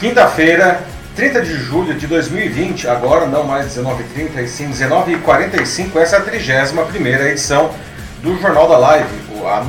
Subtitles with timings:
[0.00, 0.80] Quinta-feira,
[1.14, 6.22] 30 de julho de 2020, agora não mais 19h30 e sim 19h45, essa é a
[6.22, 7.70] 31 edição
[8.22, 9.10] do Jornal da Live,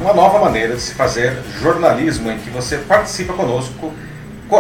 [0.02, 3.92] uma nova maneira de se fazer jornalismo em que você participa conosco,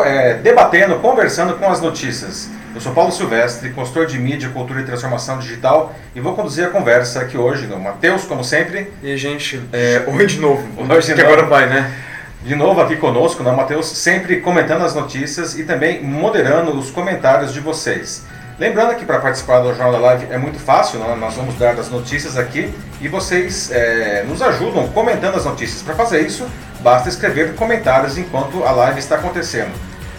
[0.04, 2.49] é, debatendo, conversando com as notícias.
[2.75, 6.69] Eu sou Paulo Silvestre, consultor de mídia, cultura e transformação digital e vou conduzir a
[6.69, 7.65] conversa aqui hoje.
[7.67, 8.91] Matheus, como sempre.
[9.01, 10.67] E gente, é, hoje de novo.
[10.93, 12.11] Hoje que agora vai, né?
[12.44, 17.54] De novo aqui conosco, né, Matheus, sempre comentando as notícias e também moderando os comentários
[17.54, 18.23] de vocês.
[18.58, 21.16] Lembrando que para participar do Jornal da Live é muito fácil, né?
[21.20, 25.82] nós vamos dar as notícias aqui e vocês é, nos ajudam comentando as notícias.
[25.82, 26.48] Para fazer isso,
[26.80, 29.71] basta escrever comentários enquanto a live está acontecendo.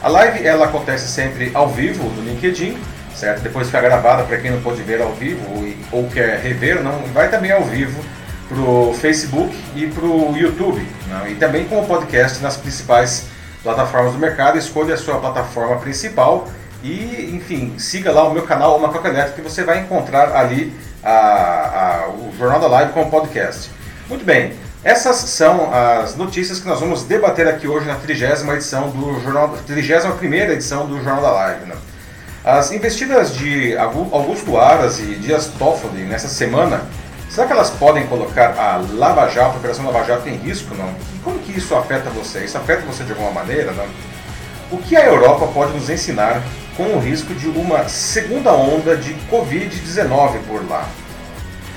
[0.02, 2.76] A live ela acontece sempre ao vivo no LinkedIn,
[3.14, 3.42] certo?
[3.42, 5.40] Depois fica gravada para quem não pode ver ao vivo
[5.92, 8.02] ou quer rever, não vai também ao vivo
[8.54, 10.86] pro Facebook e pro YouTube.
[11.06, 11.32] Né?
[11.32, 13.26] E também com o podcast nas principais
[13.62, 14.58] plataformas do mercado.
[14.58, 16.48] Escolha a sua plataforma principal
[16.82, 22.04] e, enfim, siga lá o meu canal Uma Coca que você vai encontrar ali a,
[22.04, 23.70] a, o Jornal da Live com o podcast.
[24.08, 28.90] Muito bem, essas são as notícias que nós vamos debater aqui hoje na 30 edição
[28.90, 31.66] do Jornal, 31 edição do Jornal da Live.
[31.66, 31.76] Né?
[32.44, 36.82] As investidas de Augusto Aras e Dias Toffoli nessa semana
[37.32, 40.90] Será que elas podem colocar a Lava Jato, a Operação Lava Jato em risco, não?
[41.14, 42.44] E como que isso afeta você?
[42.44, 43.86] Isso afeta você de alguma maneira, não?
[44.70, 46.42] O que a Europa pode nos ensinar
[46.76, 50.86] com o risco de uma segunda onda de Covid-19 por lá?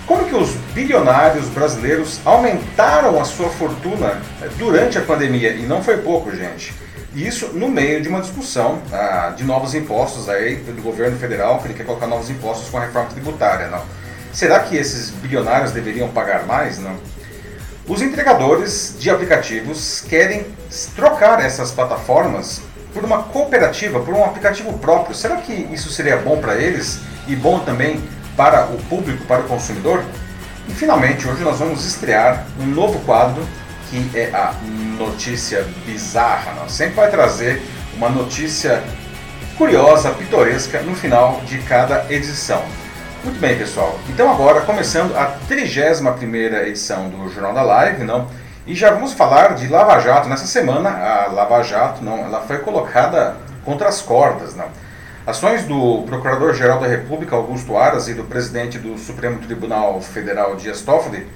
[0.05, 4.21] Como que os bilionários brasileiros aumentaram a sua fortuna
[4.57, 5.51] durante a pandemia?
[5.51, 6.73] E não foi pouco, gente.
[7.15, 11.67] Isso no meio de uma discussão ah, de novos impostos aí do governo federal, que
[11.67, 14.04] ele quer colocar novos impostos com a reforma tributária, não?
[14.35, 16.77] Será que esses bilionários deveriam pagar mais?
[16.77, 16.97] Não.
[17.87, 20.45] Os entregadores de aplicativos querem
[20.93, 22.61] trocar essas plataformas
[22.93, 25.15] por uma cooperativa, por um aplicativo próprio.
[25.15, 28.03] Será que isso seria bom para eles e bom também
[28.35, 30.03] para o público, para o consumidor?
[30.67, 33.41] E finalmente, hoje nós vamos estrear um novo quadro
[33.89, 34.53] que é a
[34.97, 36.51] notícia bizarra.
[36.55, 37.61] Nós sempre vai trazer
[37.95, 38.83] uma notícia
[39.57, 42.61] curiosa, pitoresca no final de cada edição.
[43.25, 43.99] Muito bem, pessoal.
[44.07, 48.27] Então agora, começando a 31ª edição do Jornal da Live, não?
[48.67, 50.29] E já vamos falar de Lava Jato.
[50.29, 53.35] Nessa semana, a Lava Jato, não, ela foi colocada
[53.65, 54.67] contra as cordas, não?
[55.25, 60.81] Ações do Procurador-Geral da República, Augusto Aras, e do presidente do Supremo Tribunal Federal, Dias
[60.81, 61.27] Toffoli,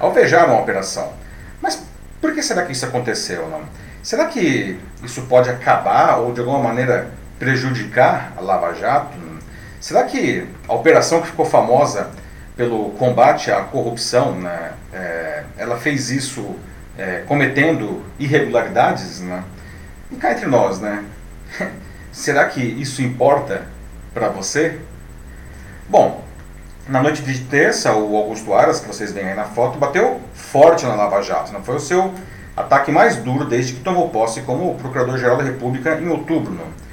[0.00, 1.12] alvejaram a operação.
[1.60, 1.82] Mas
[2.18, 3.60] por que será que isso aconteceu, não?
[4.02, 9.35] Será que isso pode acabar ou de alguma maneira prejudicar a Lava Jato?
[9.86, 12.10] Será que a operação que ficou famosa
[12.56, 16.56] pelo combate à corrupção, né, é, ela fez isso
[16.98, 19.20] é, cometendo irregularidades?
[19.20, 19.44] Né?
[20.10, 21.04] E cá entre nós, né?
[22.10, 23.62] Será que isso importa
[24.12, 24.80] para você?
[25.88, 26.24] Bom,
[26.88, 30.84] na noite de terça, o Augusto Aras, que vocês veem aí na foto, bateu forte
[30.84, 31.52] na Lava Jato.
[31.52, 32.12] Não foi o seu
[32.56, 36.52] ataque mais duro desde que tomou posse como Procurador-Geral da República em outubro.
[36.52, 36.85] Não?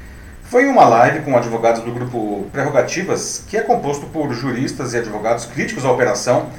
[0.54, 5.48] Foi uma live com advogados do grupo Prerrogativas, que é composto por juristas e advogados
[5.48, 6.52] críticos à operação,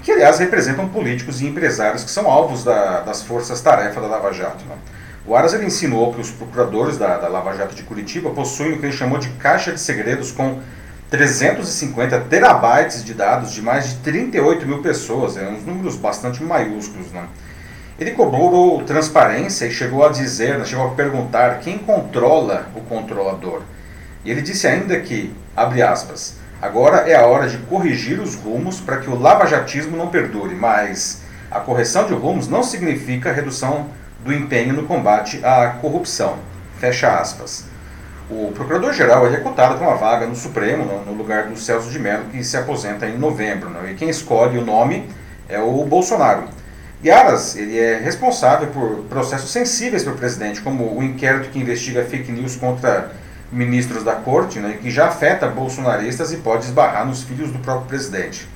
[0.00, 4.64] que aliás representam políticos e empresários que são alvos da, das forças-tarefa da Lava Jato.
[4.64, 4.76] Né?
[5.26, 8.78] O Aras ele insinuou que os procuradores da, da Lava Jato de Curitiba possuem o
[8.78, 10.60] que ele chamou de caixa de segredos com
[11.10, 17.10] 350 terabytes de dados de mais de 38 mil pessoas, é uns números bastante maiúsculos.
[17.10, 17.24] Né?
[17.98, 23.62] Ele cobrou transparência e chegou a dizer, chegou a perguntar quem controla o controlador.
[24.24, 28.80] E ele disse ainda que, abre aspas, agora é a hora de corrigir os rumos
[28.80, 33.88] para que o lavajatismo não perdure, mas a correção de rumos não significa redução
[34.24, 36.38] do empenho no combate à corrupção.
[36.78, 37.66] Fecha aspas.
[38.30, 42.24] O procurador-geral é recrutado para uma vaga no Supremo, no lugar do Celso de Mello,
[42.30, 43.68] que se aposenta em novembro.
[43.68, 43.92] Né?
[43.92, 45.08] E quem escolhe o nome
[45.48, 46.44] é o Bolsonaro.
[47.10, 52.04] Aras ele é responsável por processos sensíveis para o presidente, como o inquérito que investiga
[52.04, 53.10] fake news contra
[53.50, 57.86] ministros da corte, né, que já afeta bolsonaristas e pode esbarrar nos filhos do próprio
[57.86, 58.48] presidente.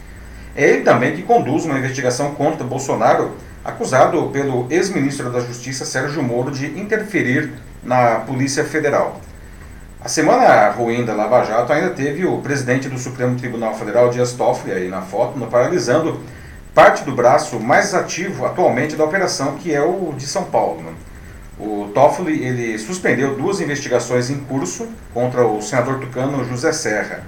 [0.55, 6.23] É ele também que conduz uma investigação contra Bolsonaro, acusado pelo ex-ministro da Justiça Sérgio
[6.23, 9.21] Moro de interferir na Polícia Federal.
[10.01, 14.33] A semana ruim da Lava Jato ainda teve o presidente do Supremo Tribunal Federal, Dias
[14.33, 16.21] Toffoli, aí na foto, paralisando
[16.77, 20.83] parte do braço mais ativo atualmente da operação, que é o de São Paulo.
[20.83, 20.93] Né?
[21.59, 27.25] O Toffoli ele suspendeu duas investigações em curso contra o senador tucano José Serra.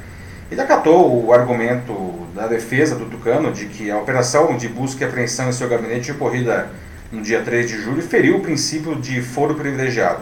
[0.51, 1.95] Ele acatou o argumento
[2.35, 6.13] da defesa do tucano de que a operação de busca e apreensão em seu gabinete
[6.13, 6.69] ocorrida
[7.11, 10.21] no dia 3 de julho feriu o princípio de foro privilegiado.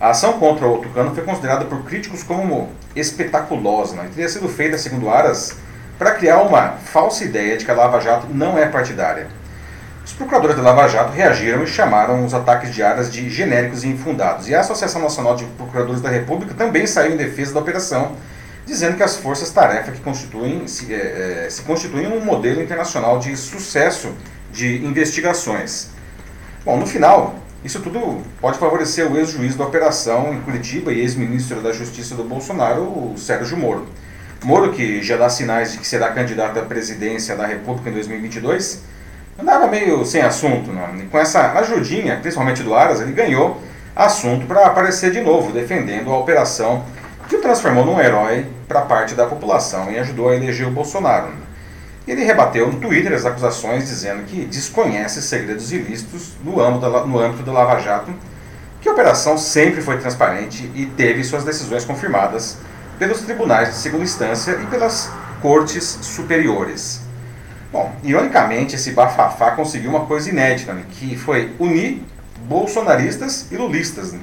[0.00, 4.06] A ação contra o Tucano foi considerada por críticos como espetaculosa né?
[4.06, 5.58] e teria sido feita, segundo Aras,
[5.98, 9.28] para criar uma falsa ideia de que a Lava Jato não é partidária.
[10.04, 14.48] Os procuradores da Lava Jato reagiram e chamaram os ataques Aras de genéricos e infundados.
[14.48, 18.12] E a Associação Nacional de Procuradores da República também saiu em defesa da operação,
[18.64, 24.12] dizendo que as forças-tarefa que constituem, se, é, se constituem um modelo internacional de sucesso
[24.52, 25.88] de investigações.
[26.64, 27.34] Bom, no final,
[27.64, 32.22] isso tudo pode favorecer o ex-juiz da operação em Curitiba e ex-ministro da Justiça do
[32.22, 33.88] Bolsonaro, o Sérgio Moro.
[34.44, 38.82] Moro, que já dá sinais de que será candidato à presidência da República em 2022,
[39.38, 40.70] andava meio sem assunto.
[40.72, 41.06] Né?
[41.10, 43.60] Com essa ajudinha, principalmente do Aras, ele ganhou
[43.94, 46.84] assunto para aparecer de novo, defendendo a operação
[47.28, 51.28] que o transformou num herói para parte da população e ajudou a eleger o Bolsonaro.
[52.06, 57.18] Ele rebateu no Twitter as acusações dizendo que desconhece segredos ilícitos no âmbito da, no
[57.18, 58.12] âmbito da Lava Jato,
[58.80, 62.58] que a operação sempre foi transparente e teve suas decisões confirmadas
[62.98, 65.10] pelos tribunais de segunda instância e pelas
[65.40, 67.00] cortes superiores.
[67.72, 72.02] Bom, ironicamente, esse bafafá conseguiu uma coisa inédita, né, que foi unir
[72.48, 74.12] bolsonaristas e lulistas.
[74.12, 74.20] Né?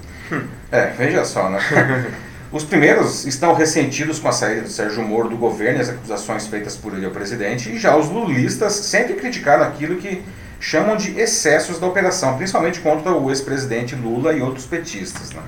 [0.72, 1.60] É, veja só, né?
[2.52, 6.46] Os primeiros estão ressentidos com a saída do Sérgio Moro do governo e as acusações
[6.46, 10.24] feitas por ele ao presidente, e já os lulistas sempre criticaram aquilo que
[10.60, 15.32] chamam de excessos da operação, principalmente contra o ex-presidente Lula e outros petistas.
[15.32, 15.42] Né?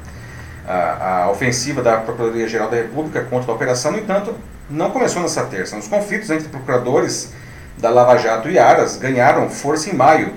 [0.68, 4.34] A, a, ofensiva da Procuradoria-Geral da República contra a operação, no entanto,
[4.70, 5.78] não começou nessa terça.
[5.78, 7.34] Os conflitos entre procuradores
[7.78, 10.34] da Lava Jato e Aras ganharam força em maio,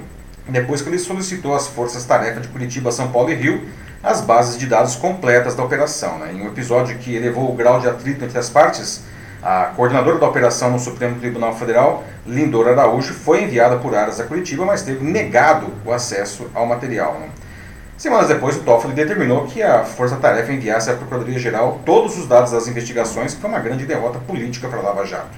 [0.46, 3.66] depois que ele solicitou às forças-tarefa de Curitiba, São Paulo e Rio
[4.02, 6.18] as bases de dados completas da operação.
[6.18, 6.32] Né?
[6.34, 9.02] Em um episódio que elevou o grau de atrito entre as partes,
[9.42, 14.24] a coordenadora da operação no Supremo Tribunal Federal, Lindor Araújo, foi enviada por Aras a
[14.24, 17.14] Curitiba, mas teve negado o acesso ao material.
[17.20, 17.28] Né?
[17.98, 22.52] Semanas depois, o Toffoli determinou que a Força Tarefa enviasse à Procuradoria-Geral todos os dados
[22.52, 25.36] das investigações, que foi uma grande derrota política para Lava Jato.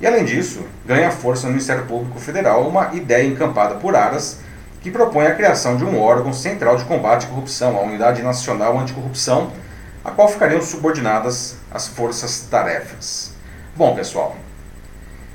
[0.00, 4.38] E além disso, ganha força no Ministério Público Federal uma ideia encampada por Aras
[4.80, 8.78] que propõe a criação de um órgão central de combate à corrupção, a Unidade Nacional
[8.78, 9.50] Anticorrupção,
[10.04, 13.32] a qual ficariam subordinadas as forças-tarefas.
[13.74, 14.36] Bom, pessoal,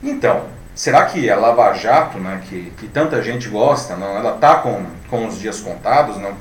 [0.01, 0.45] então,
[0.77, 4.85] será que a Lava Jato, né, que, que tanta gente gosta, não, ela está com,
[5.09, 6.17] com os dias contados?
[6.17, 6.33] Não?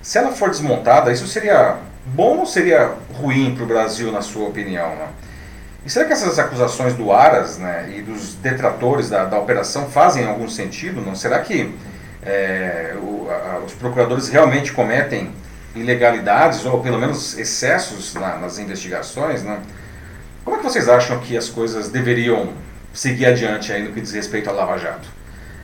[0.00, 1.76] Se ela for desmontada, isso seria
[2.06, 4.96] bom ou seria ruim para o Brasil, na sua opinião?
[4.96, 5.08] Não?
[5.84, 10.26] E será que essas acusações do Aras né, e dos detratores da, da operação fazem
[10.26, 11.02] algum sentido?
[11.02, 11.14] Não?
[11.14, 11.74] Será que
[12.24, 15.30] é, o, a, os procuradores realmente cometem
[15.74, 19.58] ilegalidades ou pelo menos excessos na, nas investigações, né?
[20.42, 22.52] Como é que vocês acham que as coisas deveriam
[22.94, 25.08] seguir adiante aí no que diz respeito à Lava Jato?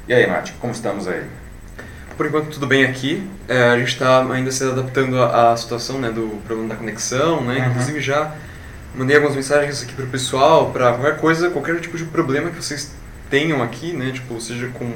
[0.06, 1.22] E aí, Mati, como estamos aí?
[2.16, 3.26] Por enquanto tudo bem aqui.
[3.48, 7.40] É, a gente está ainda se adaptando à, à, situação né, do problema da conexão,
[7.42, 7.60] né?
[7.60, 7.70] Uhum.
[7.70, 8.34] Inclusive já
[8.94, 12.56] mandei algumas mensagens aqui para o pessoal para qualquer coisa, qualquer tipo de problema que
[12.56, 12.92] vocês
[13.30, 14.10] tenham aqui, né?
[14.12, 14.92] Tipo, seja com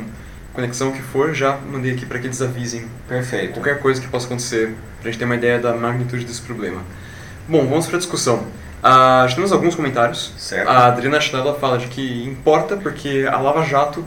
[0.52, 2.86] conexão que for, já mandei aqui para que eles avisem.
[3.08, 3.54] Perfeito.
[3.54, 6.82] Qualquer coisa que possa acontecer, para a gente ter uma ideia da magnitude desse problema.
[7.48, 8.46] Bom, vamos para a discussão.
[8.84, 10.34] Uh, já temos alguns comentários.
[10.36, 10.68] Certo.
[10.68, 14.04] A Adriana Schnella fala de que importa porque a Lava Jato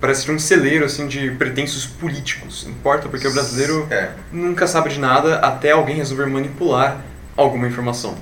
[0.00, 2.64] parece ser um celeiro assim de pretensos políticos.
[2.64, 4.10] Importa porque o brasileiro é.
[4.30, 6.98] nunca sabe de nada até alguém resolver manipular
[7.36, 8.14] alguma informação.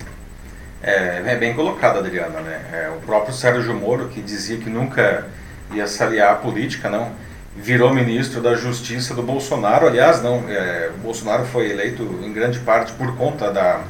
[0.83, 2.41] É, é bem colocado, Adriana.
[2.41, 2.61] Né?
[2.73, 5.27] É, o próprio Sérgio Moro, que dizia que nunca
[5.75, 7.13] ia se aliar à política, não
[7.55, 9.87] virou ministro da Justiça do Bolsonaro.
[9.87, 13.83] Aliás, não, é, o Bolsonaro foi eleito em grande parte por conta da,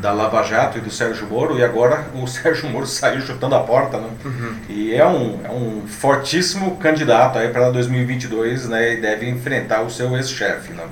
[0.00, 3.60] da Lava Jato e do Sérgio Moro, e agora o Sérgio Moro saiu chutando a
[3.60, 4.08] porta, né?
[4.24, 4.54] Uhum.
[4.68, 8.94] E é um, é um fortíssimo candidato aí para 2022, né?
[8.94, 10.84] E deve enfrentar o seu ex-chefe, né?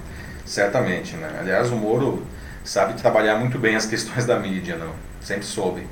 [0.44, 1.28] Certamente, né?
[1.40, 2.26] Aliás, o Moro
[2.62, 4.92] sabe trabalhar muito bem as questões da mídia, não?
[5.20, 5.86] Sempre soube.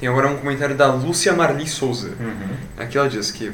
[0.00, 2.10] Tem agora um comentário da Lúcia Marli Souza.
[2.20, 2.56] Uhum.
[2.78, 3.52] Aqui ela diz que,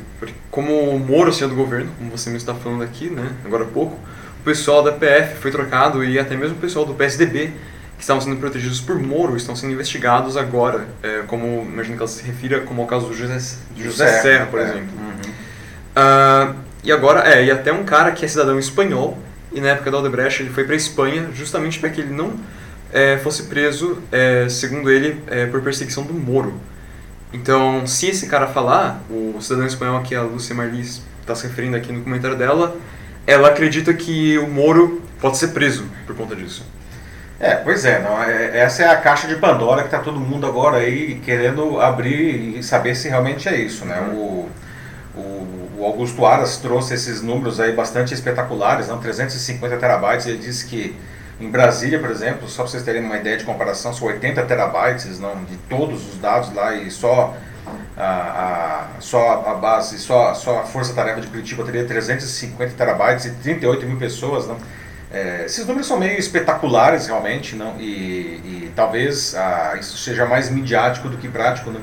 [0.51, 3.67] como o Moro saiu do governo, como você me está falando aqui, né, agora há
[3.67, 3.99] pouco,
[4.41, 7.51] o pessoal da PF foi trocado e até mesmo o pessoal do PSDB,
[7.97, 12.09] que estavam sendo protegidos por Moro, estão sendo investigados agora, é, como, imagino que ela
[12.09, 13.39] se refira como ao caso do José,
[13.77, 14.63] José Serra, Serra, por é.
[14.65, 14.89] exemplo.
[14.99, 15.15] Uhum.
[15.97, 19.19] Uh, e agora, é, e até um cara que é cidadão espanhol,
[19.53, 22.35] e na época da Odebrecht ele foi para Espanha justamente para que ele não
[22.93, 26.55] é, fosse preso, é, segundo ele, é, por perseguição do Moro.
[27.33, 31.77] Então, se esse cara falar, o cidadão espanhol que a Lúcia Marlis está se referindo
[31.77, 32.77] aqui no comentário dela,
[33.27, 36.65] ela acredita que o Moro pode ser preso por conta disso.
[37.41, 40.47] É, pois é, não, é, essa é a caixa de Pandora que está todo mundo
[40.47, 44.01] agora aí querendo abrir e saber se realmente é isso, né?
[44.13, 44.49] O,
[45.17, 48.99] o, o Augusto Aras trouxe esses números aí bastante espetaculares, não?
[49.01, 50.97] 350 terabytes, ele disse que
[51.41, 55.19] Em Brasília, por exemplo, só para vocês terem uma ideia de comparação, são 80 terabytes
[55.19, 57.37] não, de todos os dados lá e só
[57.97, 63.31] a, a, só a base, só, só a força-tarefa de Curitiba teria 350 terabytes e
[63.33, 64.47] 38 mil pessoas.
[64.47, 64.57] Não?
[65.15, 67.77] É, esses números são meio espetaculares realmente, não?
[67.79, 71.71] E, e talvez ah, isso seja mais midiático do que prático.
[71.71, 71.81] Não?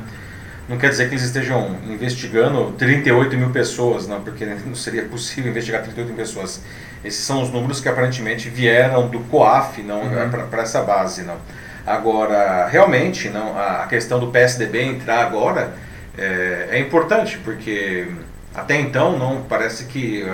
[0.67, 5.51] não quer dizer que eles estejam investigando 38 mil pessoas, não, porque não seria possível
[5.51, 6.61] investigar 38 mil pessoas.
[7.03, 10.29] Esses são os números que aparentemente vieram do COAF não uhum.
[10.49, 11.23] para essa base.
[11.23, 11.37] não.
[11.85, 15.73] Agora, realmente, não, a questão do PSDB entrar agora
[16.17, 18.07] é, é importante, porque
[18.53, 20.25] até então não parece que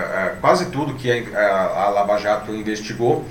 [0.42, 3.26] quase tudo que a, a Lava Jato investigou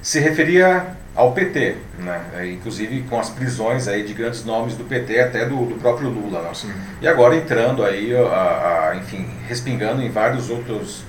[0.00, 2.20] se referia ao PT, né?
[2.36, 6.08] É, inclusive com as prisões aí de grandes nomes do PT, até do, do próprio
[6.08, 6.40] Lula.
[6.40, 6.74] Né?
[7.02, 11.04] E agora entrando aí, a, enfim, respingando em vários outros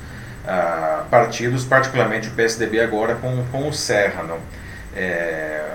[0.45, 4.23] a, partidos, particularmente o PSDB agora com, com o Serra.
[4.23, 4.39] Não?
[4.95, 5.69] É,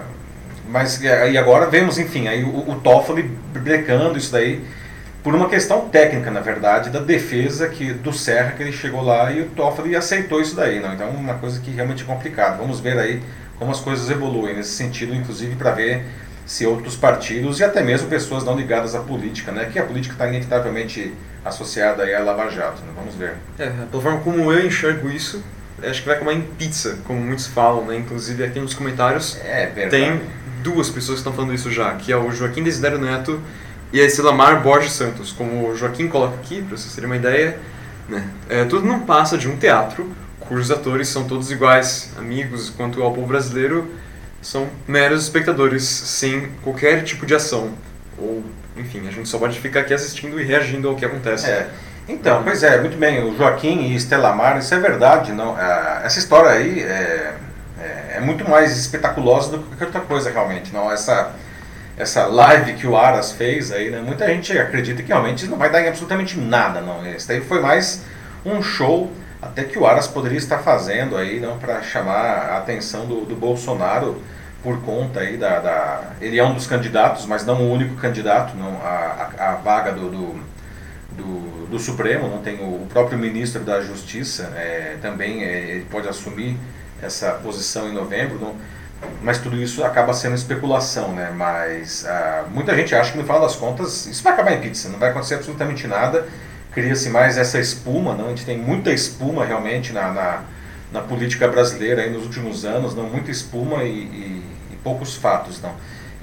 [0.69, 4.63] mas e agora vemos, enfim, aí o, o Toffoli brecando isso daí
[5.27, 9.33] por uma questão técnica, na verdade, da defesa que, do Serra que ele chegou lá
[9.33, 10.79] e o Toffoli aceitou isso daí.
[10.79, 10.95] Não?
[10.95, 12.59] Então, uma coisa que realmente é complicada.
[12.59, 13.21] Vamos ver aí
[13.59, 16.05] como as coisas evoluem nesse sentido, inclusive para ver
[16.47, 19.65] se outros partidos e até mesmo pessoas não ligadas à política, né?
[19.65, 21.13] Que a política está inevitavelmente
[21.45, 22.93] associada aí à Lava Jato, né?
[22.95, 23.35] Vamos ver.
[23.59, 25.43] É, pela forma como eu enxergo isso,
[25.83, 27.97] acho que vai comer em pizza, como muitos falam, né?
[27.97, 30.21] Inclusive aqui nos comentários é, tem
[30.63, 33.43] duas pessoas que estão falando isso já, que é o Joaquim Desiderio Neto
[33.97, 35.33] e a Estelamar Borges Santos.
[35.33, 37.59] Como o Joaquim coloca aqui, para vocês terem uma ideia,
[38.09, 38.29] né?
[38.49, 40.15] É, tudo não passa de um teatro
[40.49, 43.91] cujos atores são todos iguais, amigos, quanto ao povo brasileiro
[44.41, 47.73] são meros espectadores, sem qualquer tipo de ação.
[48.17, 48.45] Ou,
[48.77, 51.51] enfim, a gente só pode ficar aqui assistindo e reagindo ao que acontece.
[51.51, 51.69] É.
[52.09, 55.59] Então, pois é, muito bem, o Joaquim e Estelamar, isso é verdade, não?
[55.59, 57.35] Essa história aí é,
[57.81, 60.93] é, é, muito mais espetaculosa do que qualquer outra coisa, realmente, não?
[60.93, 61.33] Essa,
[61.97, 64.01] essa live que o Aras fez aí, né?
[64.01, 67.07] Muita gente acredita que realmente não vai dar em absolutamente nada, não?
[67.07, 68.03] Isso daí foi mais
[68.45, 69.11] um show
[69.41, 73.35] até que o Aras poderia estar fazendo aí, não, para chamar a atenção do, do
[73.35, 74.21] Bolsonaro
[74.63, 78.57] por conta aí da, da, Ele é um dos candidatos, mas não o único candidato,
[78.57, 80.41] não, a, a, a vaga do, do,
[81.13, 85.87] do, do, Supremo, não tem o, o próprio ministro da Justiça, é, também é, ele
[85.91, 86.57] pode assumir
[87.01, 88.57] essa posição em novembro, não,
[89.23, 91.33] mas tudo isso acaba sendo especulação, né?
[91.37, 94.89] Mas ah, muita gente acha que no final das contas isso vai acabar em pizza,
[94.89, 96.27] não vai acontecer absolutamente nada
[96.77, 98.27] cria-se mais essa espuma, não?
[98.27, 100.43] a gente tem muita espuma realmente na, na,
[100.93, 103.05] na política brasileira aí nos últimos anos, não?
[103.05, 105.59] muita espuma e, e, e, poucos fatos.
[105.63, 105.75] Não?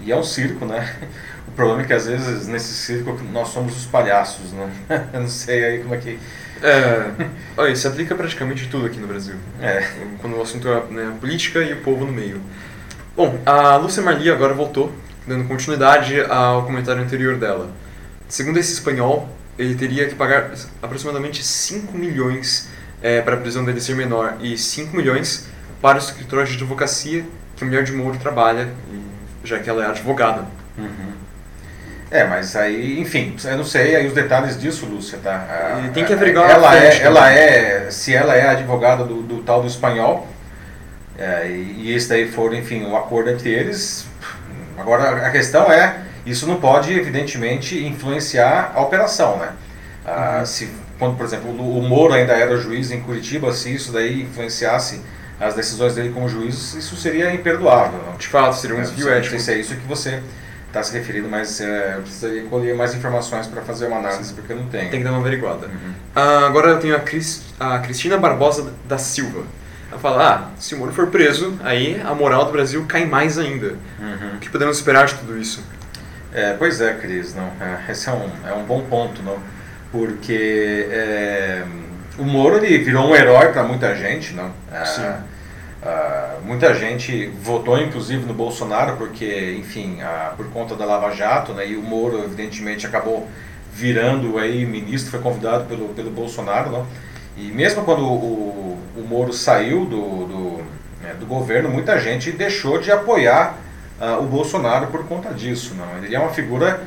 [0.03, 0.95] E é um circo, né?
[1.45, 4.71] O problema é que às vezes nesse circo nós somos os palhaços, né?
[5.13, 6.19] Eu não sei aí como é que...
[6.63, 7.11] É,
[7.57, 9.35] olha, isso aplica praticamente tudo aqui no Brasil.
[9.61, 9.85] É.
[10.21, 12.41] Quando o assunto é né, política e o povo no meio.
[13.15, 14.91] Bom, a Lúcia Marli agora voltou,
[15.27, 17.69] dando continuidade ao comentário anterior dela.
[18.29, 19.29] Segundo esse espanhol,
[19.59, 20.51] ele teria que pagar
[20.81, 22.69] aproximadamente 5 milhões
[23.01, 25.47] é, para a prisão dele ser menor e 5 milhões
[25.81, 27.25] para o escritório de advocacia
[27.57, 28.69] que a mulher de Moro trabalha,
[29.43, 30.47] já que ela é advogada.
[30.77, 31.22] Uhum.
[32.13, 35.81] É, mas aí, enfim, eu não sei aí os detalhes disso, Lúcia, tá?
[35.83, 39.41] E tem que averiguar ela frente, é, ela é, se ela é advogada do, do
[39.41, 40.27] tal do espanhol,
[41.17, 44.05] é, e, esse daí for, enfim, o acordo entre eles.
[44.77, 49.49] Agora a questão é isso não pode, evidentemente, influenciar a operação, né?
[50.05, 50.45] Ah, uhum.
[50.45, 55.01] se, quando, por exemplo, o Moro ainda era juiz em Curitiba, se isso daí influenciasse
[55.39, 57.99] as decisões dele como juiz, isso seria imperdoável.
[58.05, 58.15] Não?
[58.17, 59.39] De fato, seria um é, desvio ético.
[59.39, 60.21] Se é isso que você
[60.73, 64.35] está se referindo, mas é, eu precisaria colher mais informações para fazer uma análise, Sim.
[64.35, 64.89] porque eu não tenho.
[64.89, 65.67] Tem que dar uma averiguada.
[65.67, 65.93] Uhum.
[66.15, 69.43] Ah, agora eu tenho a, Cris, a Cristina Barbosa da Silva.
[69.91, 73.37] Ela fala, ah, se o Moro for preso, aí a moral do Brasil cai mais
[73.37, 73.75] ainda.
[73.99, 74.35] Uhum.
[74.35, 75.63] O que podemos esperar de tudo isso?
[76.33, 79.37] É, pois é, Cris, não, é, esse é um, é um bom ponto, não,
[79.91, 81.63] porque é,
[82.17, 84.51] o Moro ele virou um herói para muita gente, não?
[84.71, 85.13] É, Sim.
[85.83, 91.51] Uh, muita gente votou inclusive no Bolsonaro porque, enfim, uh, por conta da Lava Jato,
[91.51, 93.27] né, e o Moro evidentemente acabou
[93.73, 96.87] virando aí ministro, foi convidado pelo, pelo Bolsonaro, não?
[97.35, 100.63] E mesmo quando o, o Moro saiu do, do,
[101.03, 103.57] é, do governo, muita gente deixou de apoiar
[103.99, 105.75] uh, o Bolsonaro por conta disso.
[105.75, 105.97] Não?
[105.97, 106.81] Ele é uma figura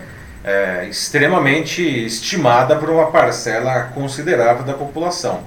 [0.44, 5.42] é, extremamente estimada por uma parcela considerável da população.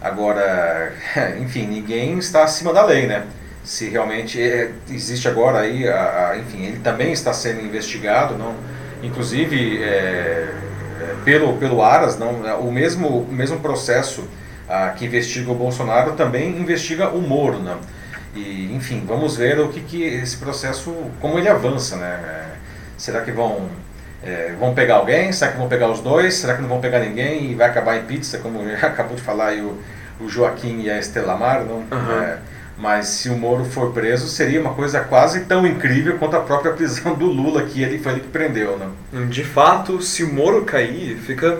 [0.00, 0.92] Agora,
[1.40, 3.24] enfim, ninguém está acima da lei, né?
[3.64, 8.54] Se realmente é, existe agora aí, a, a, enfim, ele também está sendo investigado, não?
[9.02, 10.48] Inclusive é,
[11.00, 12.30] é pelo pelo Aras, não?
[12.60, 14.28] O mesmo o mesmo processo
[14.68, 17.78] ah, que investiga o Bolsonaro também investiga o Moro, não?
[18.34, 22.06] E, enfim, vamos ver o que, que esse processo, como ele avança, né?
[22.06, 22.44] É,
[22.96, 23.68] será que vão,
[24.22, 25.32] é, vão pegar alguém?
[25.32, 26.34] Será que vão pegar os dois?
[26.34, 29.48] Será que não vão pegar ninguém e vai acabar em pizza, como acabou de falar
[29.48, 29.78] aí o,
[30.20, 31.76] o Joaquim e a Estelamar, não?
[31.76, 32.20] Uhum.
[32.22, 32.38] É,
[32.76, 36.72] mas se o Moro for preso, seria uma coisa quase tão incrível quanto a própria
[36.72, 38.88] prisão do Lula, que ele foi ele que prendeu, né?
[39.26, 41.58] De fato, se o Moro cair, fica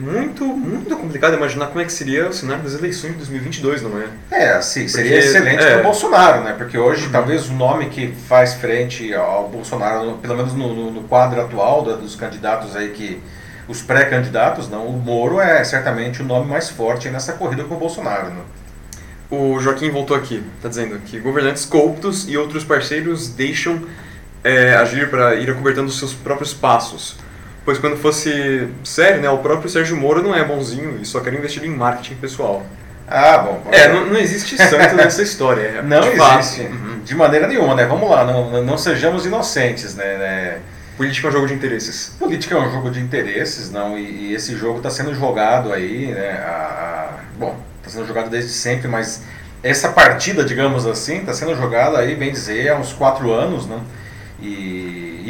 [0.00, 3.98] muito, muito complicado imaginar como é que seria o cenário das eleições de 2022, não
[4.00, 4.06] é?
[4.30, 5.70] É, assim, seria Porque, excelente é.
[5.72, 6.54] para o Bolsonaro, né?
[6.56, 11.02] Porque hoje talvez o nome que faz frente ao Bolsonaro, pelo menos no, no- no
[11.04, 13.20] quadro atual da- dos candidatos aí que
[13.68, 17.78] os pré-candidatos, não, o Moro é certamente o nome mais forte nessa corrida com o
[17.78, 18.40] Bolsonaro, né?
[19.30, 23.80] O Joaquim voltou aqui, está dizendo que governantes corruptos e outros parceiros deixam
[24.42, 27.16] é, agir para ir acobertando os seus próprios passos.
[27.64, 31.32] Pois quando fosse sério, né, o próprio Sérgio Moro não é bonzinho e só quer
[31.34, 32.64] investir em marketing pessoal.
[33.06, 33.62] Ah, bom.
[33.72, 35.62] É, não, não existe santo nessa história.
[35.78, 37.00] é, Não existe, Uhum.
[37.04, 37.84] de maneira nenhuma, né?
[37.84, 40.16] Vamos lá, não, não- sejamos inocentes, né?
[40.16, 40.58] né?
[40.96, 42.14] Política é um jogo de interesses.
[42.18, 46.06] Política é um jogo de interesses, não, e, e esse jogo está sendo jogado aí,
[46.06, 46.30] né?
[46.44, 49.22] a- a- bom, está sendo jogado desde sempre, mas
[49.62, 53.82] essa partida, digamos assim, está sendo jogada aí, bem dizer, há uns quatro anos, não?
[54.40, 54.79] E,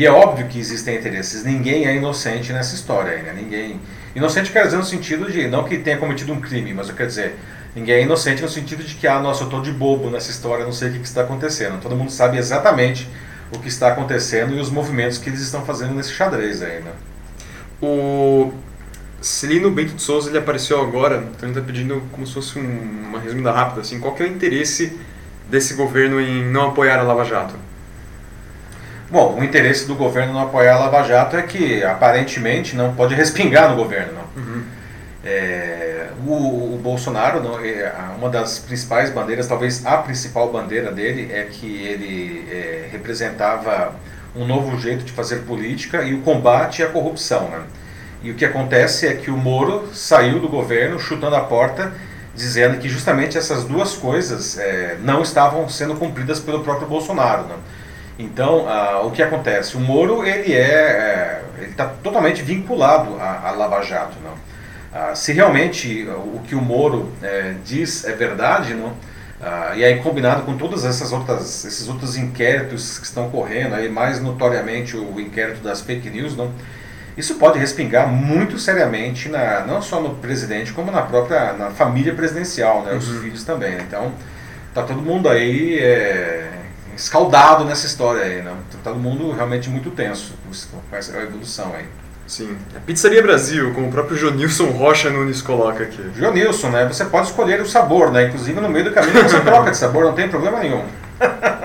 [0.00, 1.44] e é óbvio que existem interesses.
[1.44, 3.34] Ninguém é inocente nessa história aí, né?
[3.36, 3.78] Ninguém.
[4.16, 7.10] Inocente quer dizer no sentido de não que tenha cometido um crime, mas eu quero
[7.10, 7.36] dizer,
[7.76, 10.64] ninguém é inocente no sentido de que, ah, nossa, eu tô de bobo nessa história,
[10.64, 11.78] não sei o que, que está acontecendo.
[11.82, 13.06] Todo mundo sabe exatamente
[13.54, 16.92] o que está acontecendo e os movimentos que eles estão fazendo nesse xadrez aí, né?
[17.82, 18.54] O
[19.20, 23.06] Celino Bento de Souza ele apareceu agora, então ele está pedindo como se fosse um-
[23.06, 24.98] uma resumida rápida, assim, qual que é o interesse
[25.50, 27.54] desse governo em não apoiar a Lava Jato?
[29.10, 33.14] Bom, o interesse do governo não apoiar a Lava Jato é que aparentemente não pode
[33.14, 34.12] respingar no governo.
[34.14, 34.42] Não.
[34.42, 34.62] Uhum.
[35.24, 41.28] É, o, o Bolsonaro, não, é, uma das principais bandeiras, talvez a principal bandeira dele,
[41.32, 43.94] é que ele é, representava
[44.36, 47.48] um novo jeito de fazer política e o combate à corrupção.
[47.48, 47.62] Né?
[48.22, 51.92] E o que acontece é que o Moro saiu do governo chutando a porta,
[52.32, 57.42] dizendo que justamente essas duas coisas é, não estavam sendo cumpridas pelo próprio Bolsonaro.
[57.42, 57.56] Né?
[58.22, 59.76] Então, ah, o que acontece?
[59.76, 64.34] O Moro ele é, é ele está totalmente vinculado à, à Lava Jato, não?
[64.92, 68.92] Ah, se realmente o que o Moro eh, diz é verdade, não?
[69.42, 73.88] Ah, e aí combinado com todas essas outras esses outros inquéritos que estão correndo aí
[73.88, 76.50] mais notoriamente o inquérito das fake news, não?
[77.16, 82.14] Isso pode respingar muito seriamente na, não só no presidente como na própria na família
[82.14, 82.92] presidencial, né?
[82.94, 83.20] Os Uhum.
[83.22, 83.74] filhos também.
[83.86, 84.12] Então
[84.74, 86.48] tá todo mundo aí é,
[87.00, 88.54] escaldado nessa história aí, não?
[88.70, 90.34] Tá todo mundo realmente muito tenso
[90.70, 91.86] com essa evolução aí.
[92.26, 92.56] Sim.
[92.76, 96.00] A Pizzaria Brasil, como o próprio Jonilson Rocha Nunes coloca aqui.
[96.16, 96.86] Jonilson, né?
[96.86, 98.26] Você pode escolher o sabor, né?
[98.26, 100.84] Inclusive no meio do caminho você troca de sabor, não tem problema nenhum.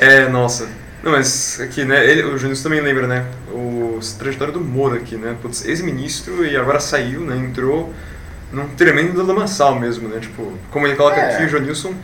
[0.00, 0.68] É, nossa.
[1.02, 5.16] Não, mas aqui, né, ele, o Jonilson também lembra, né, o trajetória do Moro aqui,
[5.16, 7.92] né, putz, ex-ministro e agora saiu, né, entrou
[8.52, 11.34] num tremendo lamaçal mesmo, né, tipo, como ele coloca É.
[11.34, 11.94] aqui, o Jonilson,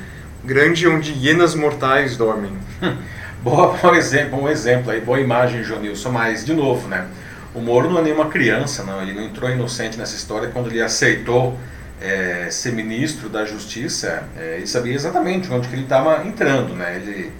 [0.44, 2.52] grande onde hienas mortais dormem.
[3.42, 6.11] Boa, bom exemplo, bom exemplo aí, boa imagem, Jonilson.
[6.11, 7.07] Mas, de novo, né?
[7.54, 9.02] O Moro não é nenhuma criança, não.
[9.02, 11.59] Ele não entrou inocente nessa história quando ele aceitou
[12.00, 14.24] eh, ser ministro da Justiça.
[14.38, 16.96] eh, ele sabia exatamente onde que ele estava entrando, né?
[16.96, 17.30] Ele,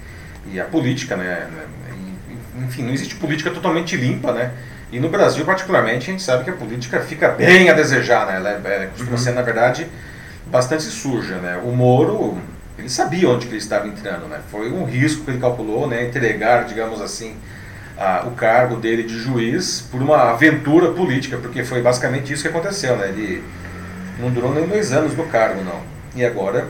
[0.51, 1.47] e a política, né?
[2.29, 4.51] e- enfim, não existe política totalmente limpa, né?
[4.91, 8.35] E no Brasil, particularmente, a gente sabe que a política fica bem a desejar, né?
[8.35, 9.17] Ela é, é, costuma Uhum.
[9.17, 9.87] ser, na verdade,
[10.45, 11.59] bastante suja, né?
[11.63, 12.37] O Moro,
[12.85, 14.39] ele sabia onde que ele estava entrando, né?
[14.51, 16.05] Foi um risco que ele calculou, né?
[16.05, 17.35] Entregar, digamos assim,
[17.97, 22.49] a- o cargo dele de juiz por uma aventura política, porque foi basicamente isso que
[22.49, 23.09] aconteceu, né?
[23.09, 23.43] Ele
[24.19, 25.81] não durou nem dois anos no cargo, não.
[26.15, 26.67] E agora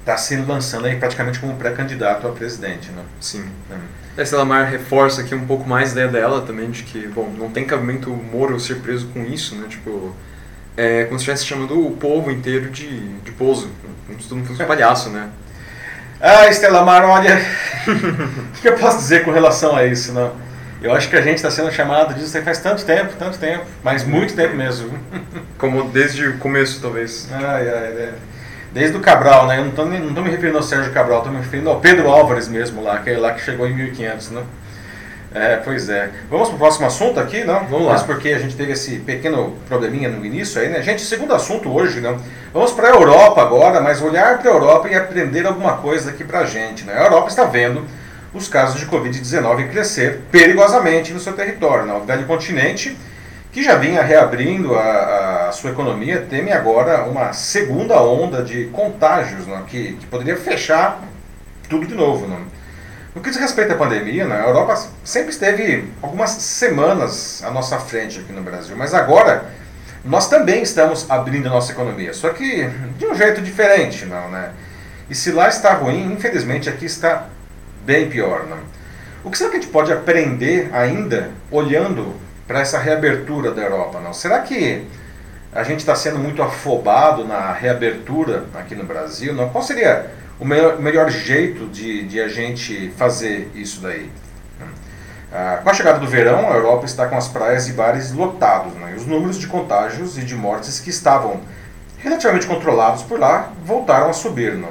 [0.00, 3.02] está se lançando aí praticamente como pré-candidato a presidente, né?
[3.20, 3.44] Sim.
[3.70, 3.76] Hum.
[4.16, 7.32] A Estela Mar reforça aqui um pouco mais a ideia dela também, de que, bom,
[7.38, 10.12] não tem cabimento o Moro ser preso com isso, né, tipo,
[10.76, 13.70] é como se estivesse chamando o povo inteiro de, de pozo,
[14.08, 15.28] como se todo mundo fosse um palhaço, né.
[16.20, 17.38] Ah, Estela Mar, olha,
[17.86, 20.32] o que eu posso dizer com relação a isso, não?
[20.80, 24.04] Eu acho que a gente está sendo chamado disso faz tanto tempo, tanto tempo, mas
[24.04, 24.96] muito tempo mesmo.
[25.58, 27.28] Como desde o começo, talvez.
[27.32, 28.14] Ai, ai, é.
[28.72, 29.58] Desde o Cabral, né?
[29.58, 32.82] Eu não estou me referindo ao Sérgio Cabral, estou me referindo ao Pedro Álvares mesmo
[32.82, 34.42] lá, aquele lá que chegou em 1500, né?
[35.34, 36.10] É, pois é.
[36.30, 37.66] Vamos para o próximo assunto aqui, não?
[37.66, 37.92] Vamos lá.
[37.92, 40.82] Mas porque a gente teve esse pequeno probleminha no início aí, né?
[40.82, 42.16] Gente, segundo assunto hoje, né?
[42.52, 46.24] Vamos para a Europa agora, mas olhar para a Europa e aprender alguma coisa aqui
[46.24, 46.94] para a gente, né?
[46.94, 47.84] A Europa está vendo
[48.32, 51.94] os casos de Covid-19 crescer perigosamente no seu território, né?
[51.94, 52.96] O velho continente
[53.52, 59.46] que já vinha reabrindo a, a sua economia, teme agora uma segunda onda de contágios,
[59.46, 61.02] né, que, que poderia fechar
[61.68, 62.26] tudo de novo.
[62.26, 62.36] Né.
[63.18, 67.76] No que diz respeito à pandemia, né, a Europa sempre esteve algumas semanas à nossa
[67.80, 69.46] frente aqui no Brasil, mas agora
[70.04, 74.52] nós também estamos abrindo a nossa economia, só que de um jeito diferente, não, né?
[75.10, 77.26] E se lá está ruim, infelizmente aqui está
[77.84, 78.46] bem pior.
[78.46, 78.58] Não?
[79.24, 82.14] O que será que a gente pode aprender ainda olhando
[82.46, 83.98] para essa reabertura da Europa?
[83.98, 84.12] Não?
[84.12, 84.86] Será que
[85.52, 89.34] a gente está sendo muito afobado na reabertura aqui no Brasil?
[89.34, 89.48] Não?
[89.48, 90.06] Qual seria
[90.38, 94.10] o melhor, melhor jeito de, de a gente fazer isso daí?
[95.30, 98.72] Ah, com a chegada do verão, a Europa está com as praias e bares lotados.
[98.74, 98.94] Né?
[98.96, 101.40] Os números de contágios e de mortes que estavam
[101.98, 104.54] relativamente controlados por lá voltaram a subir.
[104.54, 104.70] Não?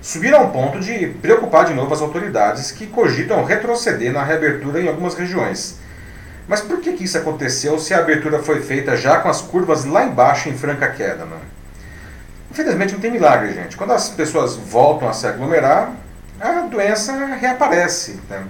[0.00, 4.86] Subiram ao ponto de preocupar de novo as autoridades que cogitam retroceder na reabertura em
[4.86, 5.80] algumas regiões.
[6.46, 9.84] Mas por que, que isso aconteceu se a abertura foi feita já com as curvas
[9.84, 11.24] lá embaixo em franca queda?
[11.24, 11.55] Não?
[12.56, 13.76] Infelizmente não tem milagre, gente.
[13.76, 15.92] Quando as pessoas voltam a se aglomerar,
[16.40, 18.18] a doença reaparece.
[18.30, 18.44] Né?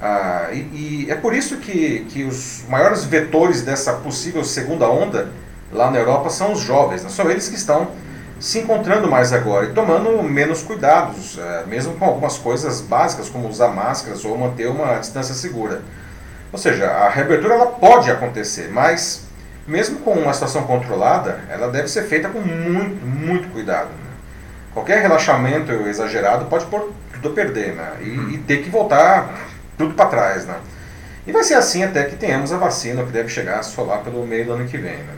[0.00, 0.58] Ah, e,
[1.06, 5.30] e, é por isso que, que os maiores vetores dessa possível segunda onda
[5.72, 7.02] lá na Europa são os jovens.
[7.02, 7.08] Né?
[7.08, 7.88] São eles que estão
[8.38, 13.48] se encontrando mais agora e tomando menos cuidados, é, mesmo com algumas coisas básicas como
[13.48, 15.82] usar máscaras ou manter uma distância segura.
[16.52, 19.24] Ou seja, a reabertura ela pode acontecer, mas
[19.70, 23.90] mesmo com uma situação controlada, ela deve ser feita com muito, muito cuidado.
[23.90, 24.10] Né?
[24.74, 27.92] Qualquer relaxamento exagerado pode pôr tudo a perder né?
[28.00, 30.44] e, e ter que voltar tudo para trás.
[30.44, 30.56] Né?
[31.24, 34.26] E vai ser assim até que tenhamos a vacina, que deve chegar só lá pelo
[34.26, 34.96] meio do ano que vem.
[34.96, 35.14] Né?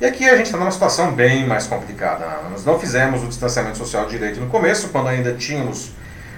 [0.00, 2.26] E aqui a gente está numa situação bem mais complicada.
[2.26, 2.36] Né?
[2.50, 5.92] Nós não fizemos o distanciamento social direito no começo, quando ainda tínhamos,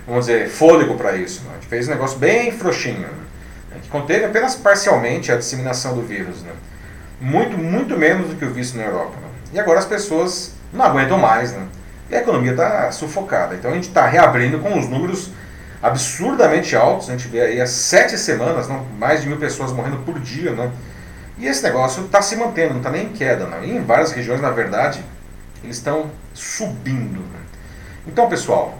[0.06, 1.42] vamos dizer, fôlego para isso.
[1.44, 1.52] Né?
[1.52, 3.08] A gente fez um negócio bem frouxinho,
[3.70, 3.78] né?
[3.82, 6.42] que conteve apenas parcialmente a disseminação do vírus.
[6.42, 6.52] Né?
[7.24, 9.16] Muito, muito menos do que o visto na Europa.
[9.16, 9.28] Né?
[9.54, 11.52] E agora as pessoas não aguentam mais.
[11.54, 11.66] Né?
[12.10, 13.54] E a economia está sufocada.
[13.54, 15.30] Então a gente está reabrindo com os números
[15.82, 17.08] absurdamente altos.
[17.08, 20.50] A gente vê aí há sete semanas, não, mais de mil pessoas morrendo por dia.
[20.50, 20.70] Né?
[21.38, 23.46] E esse negócio está se mantendo, não está nem em queda.
[23.46, 23.64] Não.
[23.64, 25.02] E em várias regiões, na verdade,
[25.62, 27.20] eles estão subindo.
[27.20, 27.40] Né?
[28.06, 28.76] Então, pessoal,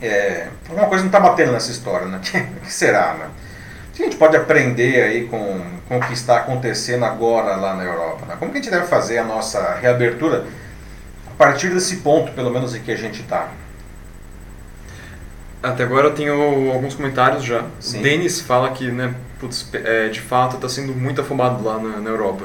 [0.00, 2.06] é, alguma coisa não está batendo nessa história.
[2.06, 2.18] Né?
[2.56, 3.12] O que será?
[3.12, 3.26] Né?
[3.98, 7.82] Que a gente pode aprender aí com, com o que está acontecendo agora lá na
[7.82, 8.26] Europa?
[8.26, 8.36] Né?
[8.38, 10.46] Como que a gente deve fazer a nossa reabertura
[11.26, 13.48] a partir desse ponto, pelo menos, em que a gente está?
[15.60, 17.64] Até agora eu tenho alguns comentários já.
[17.80, 17.98] Sim.
[17.98, 21.98] O Denis fala que, né, putz, é, de fato está sendo muito afobado lá na,
[21.98, 22.44] na, Europa.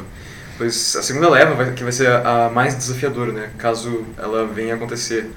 [0.58, 4.48] Pois a segunda leva vai, que vai ser a, a, mais desafiadora, né, caso ela
[4.48, 5.30] venha acontecer.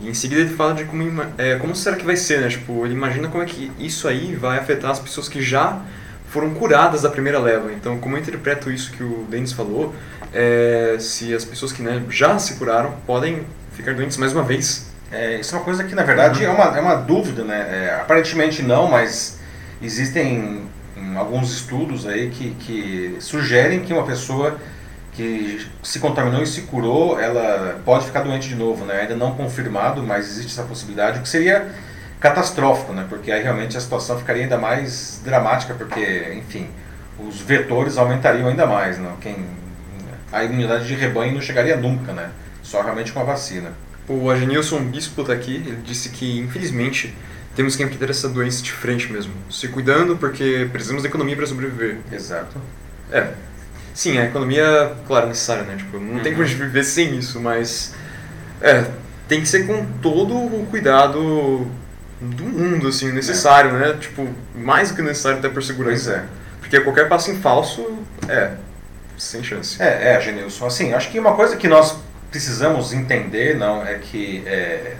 [0.00, 1.04] E em seguida ele fala de como,
[1.36, 4.34] é, como será que vai ser, né, tipo, ele imagina como é que isso aí
[4.34, 5.80] vai afetar as pessoas que já
[6.28, 7.72] foram curadas da primeira leva.
[7.72, 9.94] Então, como eu interpreto isso que o Denis falou,
[10.32, 14.90] é, se as pessoas que né, já se curaram podem ficar doentes mais uma vez
[15.12, 16.50] é, isso é uma coisa que, na verdade, uhum.
[16.50, 17.58] é, uma, é uma dúvida, né?
[17.70, 19.38] É, aparentemente não, mas
[19.82, 20.62] existem
[21.16, 24.56] alguns estudos aí que, que sugerem que uma pessoa
[25.12, 29.02] que se contaminou e se curou, ela pode ficar doente de novo, né?
[29.02, 31.70] Ainda não confirmado, mas existe essa possibilidade, o que seria
[32.18, 33.06] catastrófico, né?
[33.08, 36.68] Porque aí realmente a situação ficaria ainda mais dramática, porque, enfim,
[37.18, 39.12] os vetores aumentariam ainda mais, né?
[39.20, 39.36] Quem,
[40.32, 42.30] a imunidade de rebanho não chegaria nunca, né?
[42.62, 43.72] Só realmente com a vacina.
[44.08, 47.14] O Agenilson Bispo está aqui, ele disse que, infelizmente,
[47.54, 49.32] temos que encarar essa doença de frente mesmo.
[49.50, 51.98] Se cuidando, porque precisamos da economia para sobreviver.
[52.10, 52.58] Exato.
[53.10, 53.32] É.
[53.94, 55.76] Sim, a economia, claro, é necessária, né?
[55.76, 56.22] Tipo, não uhum.
[56.22, 57.94] tem como a gente viver sem isso, mas...
[58.60, 58.84] É,
[59.28, 61.66] tem que ser com todo o cuidado
[62.20, 63.78] do mundo, assim, necessário, é.
[63.78, 63.96] né?
[63.98, 66.10] Tipo, mais do que necessário até por segurança.
[66.10, 66.24] Pois é.
[66.60, 68.52] Porque qualquer passo em falso, é,
[69.18, 69.82] sem chance.
[69.82, 70.66] É, é, Genilson.
[70.66, 71.96] Assim, acho que uma coisa que nós
[72.30, 74.96] precisamos entender não é que é,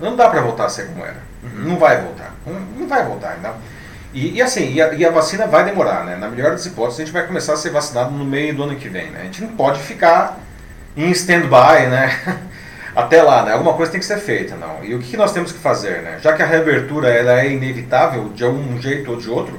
[0.00, 1.22] não dá para voltar a ser como era.
[1.42, 1.68] Uhum.
[1.68, 2.34] Não vai voltar.
[2.46, 3.38] Não, não vai voltar.
[3.40, 3.54] Não.
[4.12, 6.16] E, e assim, e a, e a, vacina vai demorar, né?
[6.16, 8.76] Na melhor das hipóteses, a gente vai começar a ser vacinado no meio do ano
[8.76, 9.20] que vem, né?
[9.22, 10.38] A gente não pode ficar
[10.96, 12.38] em stand-by, né?
[12.94, 13.52] Até lá, né?
[13.52, 14.84] Alguma coisa tem que ser feita, não.
[14.84, 16.18] E o que nós temos que fazer, né?
[16.20, 19.58] Já que a reabertura ela é inevitável de algum jeito ou de outro,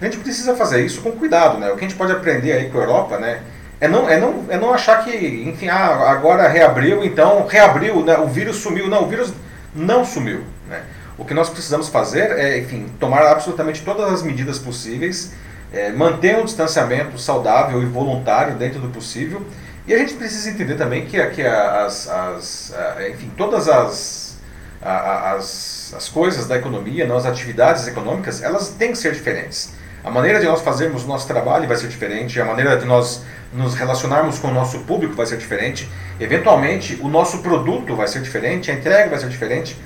[0.00, 1.68] a gente precisa fazer isso com cuidado, né?
[1.70, 3.40] O que a gente pode aprender aí com a Europa, né?
[3.80, 5.10] É não, é, não, é não achar que,
[5.46, 8.88] enfim, ah, agora reabriu, então reabriu, né, o vírus sumiu.
[8.88, 9.32] Não, o vírus
[9.74, 10.42] não sumiu.
[10.68, 10.82] Né?
[11.18, 15.32] O que nós precisamos fazer é, enfim, tomar absolutamente todas as medidas possíveis,
[15.72, 19.44] é, manter um distanciamento saudável e voluntário dentro do possível.
[19.86, 22.74] E a gente precisa entender também que, que as, as,
[23.10, 24.38] enfim, todas as,
[24.80, 29.72] as, as coisas da economia, as atividades econômicas, elas têm que ser diferentes.
[30.04, 33.22] A maneira de nós fazermos o nosso trabalho vai ser diferente, a maneira de nós
[33.52, 35.88] nos relacionarmos com o nosso público vai ser diferente,
[36.20, 39.76] eventualmente o nosso produto vai ser diferente, a entrega vai ser diferente.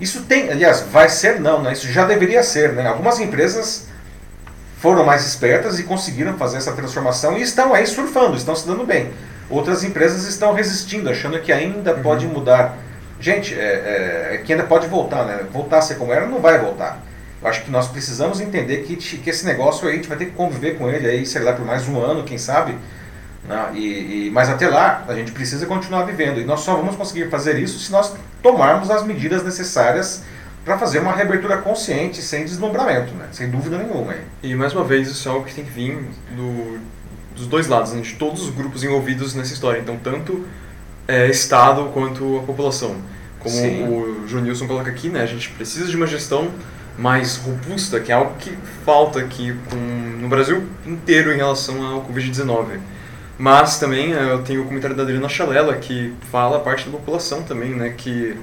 [0.00, 1.72] Isso tem, aliás, vai ser não, né?
[1.72, 2.72] isso já deveria ser.
[2.72, 2.86] Né?
[2.86, 3.86] Algumas empresas
[4.78, 8.84] foram mais espertas e conseguiram fazer essa transformação e estão aí surfando, estão se dando
[8.84, 9.12] bem.
[9.48, 12.02] Outras empresas estão resistindo, achando que ainda uhum.
[12.02, 12.76] pode mudar.
[13.20, 15.44] Gente, é, é, que ainda pode voltar, né?
[15.52, 17.00] Voltar a ser como era, não vai voltar.
[17.40, 20.26] Eu acho que nós precisamos entender que, que esse negócio aí, a gente vai ter
[20.26, 22.76] que conviver com ele aí, sei lá, por mais um ano, quem sabe.
[23.44, 23.70] Né?
[23.74, 26.40] E, e, mas até lá, a gente precisa continuar vivendo.
[26.40, 30.24] E nós só vamos conseguir fazer isso se nós tomarmos as medidas necessárias
[30.64, 33.26] para fazer uma reabertura consciente, sem deslumbramento, né?
[33.32, 34.14] sem dúvida nenhuma.
[34.42, 35.98] E mais uma vez, isso é algo que tem que vir
[36.36, 36.78] do,
[37.34, 38.00] dos dois lados, né?
[38.00, 39.80] de todos os grupos envolvidos nessa história.
[39.80, 40.46] Então, tanto
[41.08, 42.96] é, Estado quanto a população.
[43.40, 43.88] Como Sim.
[43.88, 45.22] o João coloca aqui, né?
[45.22, 46.48] a gente precisa de uma gestão
[46.96, 52.04] mais robusta, que é algo que falta aqui com, no Brasil inteiro em relação ao
[52.04, 52.78] Covid-19.
[53.42, 56.92] Mas também é, eu tenho o comentário da Adriana Chalela, que fala a parte da
[56.92, 57.92] população também, né?
[57.98, 58.36] que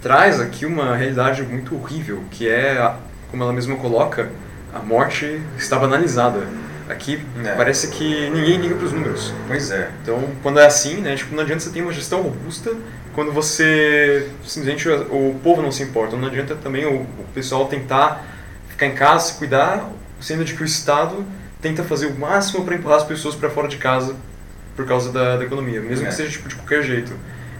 [0.00, 2.90] traz aqui uma realidade muito horrível, que é,
[3.30, 4.30] como ela mesma coloca,
[4.72, 6.48] a morte está banalizada.
[6.88, 7.54] Aqui é.
[7.54, 9.30] parece que ninguém liga para os números.
[9.46, 9.90] Pois é.
[10.02, 12.72] Então, quando é assim, né, tipo, não adianta você ter uma gestão robusta
[13.14, 16.16] quando você simplesmente o povo não se importa.
[16.16, 18.24] Não adianta também o, o pessoal tentar
[18.70, 19.86] ficar em casa, se cuidar,
[20.18, 21.26] sendo de que o Estado
[21.60, 24.16] tenta fazer o máximo para empurrar as pessoas para fora de casa
[24.80, 26.08] por causa da, da economia, mesmo é.
[26.08, 27.12] que seja tipo, de qualquer jeito.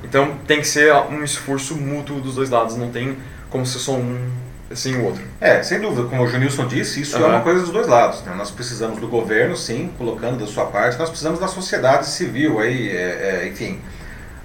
[0.02, 3.16] Então tem que ser um esforço mútuo dos dois lados, não tem
[3.50, 4.30] como ser só um
[4.72, 5.22] sem o outro.
[5.40, 7.24] É, sem dúvida, como o Junilson disse, isso uhum.
[7.24, 8.22] é uma coisa dos dois lados.
[8.22, 8.32] Né?
[8.36, 12.88] Nós precisamos do governo, sim, colocando da sua parte, nós precisamos da sociedade civil, aí,
[12.88, 13.80] é, é, enfim,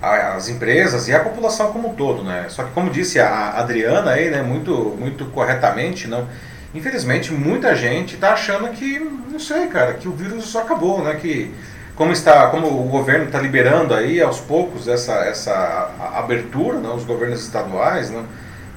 [0.01, 2.23] as empresas e a população como um todo.
[2.23, 2.47] Né?
[2.49, 6.27] Só que, como disse a Adriana, aí, né, muito, muito corretamente, não,
[6.73, 11.15] infelizmente muita gente está achando que, não sei, cara, que o vírus acabou, né?
[11.21, 11.53] que
[11.95, 17.03] como está como o governo está liberando aí aos poucos essa, essa abertura, né, os
[17.03, 18.23] governos estaduais, né,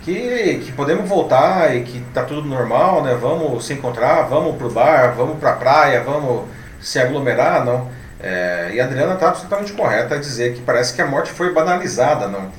[0.02, 4.66] que, que podemos voltar e que está tudo normal, né, vamos se encontrar, vamos para
[4.66, 6.44] o bar, vamos para a praia, vamos
[6.81, 7.88] se aglomerar, não.
[8.20, 11.52] É, e a Adriana está absolutamente correta a dizer que parece que a morte foi
[11.52, 12.50] banalizada, não.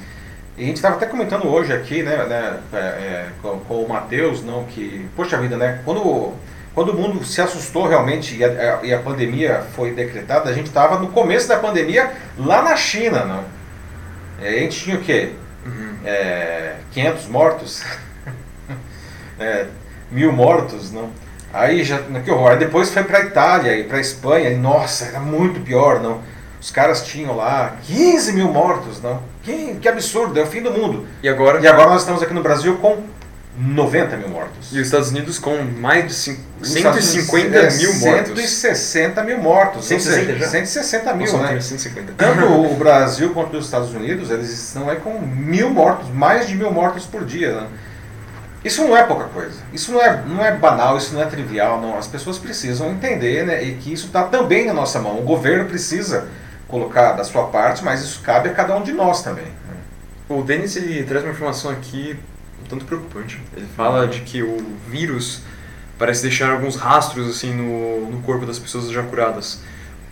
[0.57, 3.89] E a gente estava até comentando hoje aqui, né, né é, é, com, com, o
[3.89, 6.33] Matheus, não, que, poxa vida, né, quando
[6.73, 10.67] quando o mundo se assustou realmente e a, e a pandemia foi decretada, a gente
[10.67, 13.43] estava no começo da pandemia lá na China, não?
[14.41, 15.33] E a gente tinha o quê?
[15.65, 15.95] Uhum.
[16.05, 17.83] É, 500 mortos?
[19.39, 19.65] é,
[20.11, 21.09] mil mortos, não?
[21.51, 22.51] Aí já, que horror.
[22.51, 26.21] Aí depois foi para Itália e para Espanha, e nossa, era muito pior, não?
[26.61, 29.21] Os caras tinham lá 15 mil mortos, não?
[29.43, 31.07] Que, que absurdo, é o fim do mundo.
[31.23, 31.59] E agora?
[31.59, 33.03] E agora nós estamos aqui no Brasil com
[33.61, 34.71] 90 mil mortos.
[34.71, 38.39] E os Estados Unidos com mais de 150 é, mil mortos.
[38.39, 39.85] 160 mil mortos.
[39.85, 40.47] 160 seja, já?
[40.47, 41.59] 160 mil, né?
[41.59, 42.13] 150.
[42.15, 46.55] Tanto o Brasil quanto os Estados Unidos, eles estão aí com mil mortos, mais de
[46.55, 47.53] mil mortos por dia.
[47.59, 47.67] Né?
[48.63, 49.57] Isso não é pouca coisa.
[49.73, 51.81] Isso não é, não é banal, isso não é trivial.
[51.81, 51.97] Não.
[51.97, 55.19] As pessoas precisam entender né, e que isso está também na nossa mão.
[55.19, 56.29] O governo precisa
[56.65, 59.45] colocar da sua parte, mas isso cabe a cada um de nós também.
[59.45, 59.75] Né?
[60.29, 62.17] O Denis ele traz uma informação aqui
[62.67, 63.41] tanto preocupante.
[63.55, 64.57] Ele fala de que o
[64.89, 65.41] vírus
[65.97, 69.61] parece deixar alguns rastros assim no, no corpo das pessoas já curadas.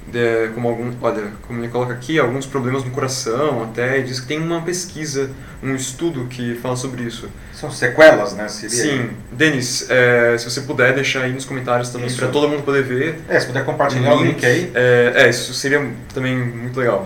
[0.10, 4.28] De, como algum, olha, como ele coloca aqui, alguns problemas no coração até, diz que
[4.28, 5.30] tem uma pesquisa,
[5.62, 7.30] um estudo que fala sobre isso.
[7.52, 8.48] São sequelas, né?
[8.48, 8.70] Seria...
[8.70, 9.10] Sim.
[9.34, 13.20] Denis, é, se você puder deixar aí nos comentários também para todo mundo poder ver.
[13.28, 14.72] É, se puder compartilhar o link, link aí.
[14.74, 17.06] É, é, isso seria também muito legal.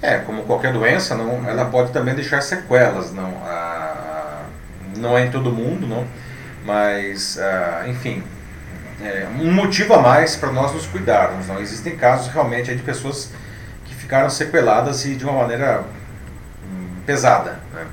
[0.00, 3.30] É, como qualquer doença, não, ela pode também deixar sequelas, não.
[3.44, 3.87] A
[4.98, 6.06] não é em todo mundo, não,
[6.64, 8.22] mas, uh, enfim,
[9.02, 11.46] é um motivo a mais para nós nos cuidarmos.
[11.46, 13.32] Não existem casos realmente de pessoas
[13.84, 15.84] que ficaram sequeladas e de uma maneira
[16.64, 17.60] hum, pesada.
[17.72, 17.86] Né?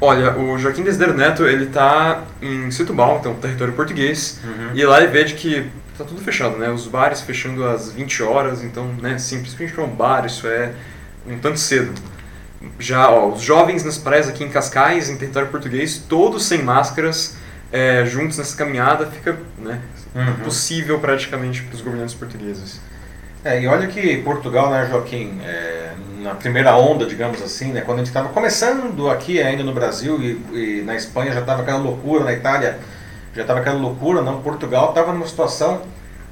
[0.00, 4.70] Olha, o Joaquim Desder Neto, ele está em Setúbal, então território português, uhum.
[4.74, 6.68] e lá ele vê de que tá tudo fechado, né?
[6.68, 10.72] Os bares fechando às 20 horas, então, né, simplesmente para um bar, isso é
[11.26, 11.94] um tanto cedo
[12.78, 17.36] já ó, os jovens nas praias aqui em Cascais, em território português, todos sem máscaras,
[17.72, 19.80] é, juntos nessa caminhada, fica né,
[20.14, 20.28] uhum.
[20.30, 22.80] impossível praticamente para os governantes portugueses.
[23.44, 27.98] É, e olha que Portugal, né, Joaquim, é, na primeira onda, digamos assim, né, quando
[27.98, 31.78] a gente estava começando aqui ainda no Brasil e, e na Espanha já estava aquela
[31.78, 32.78] loucura, na Itália
[33.34, 35.82] já estava aquela loucura, não, Portugal estava numa situação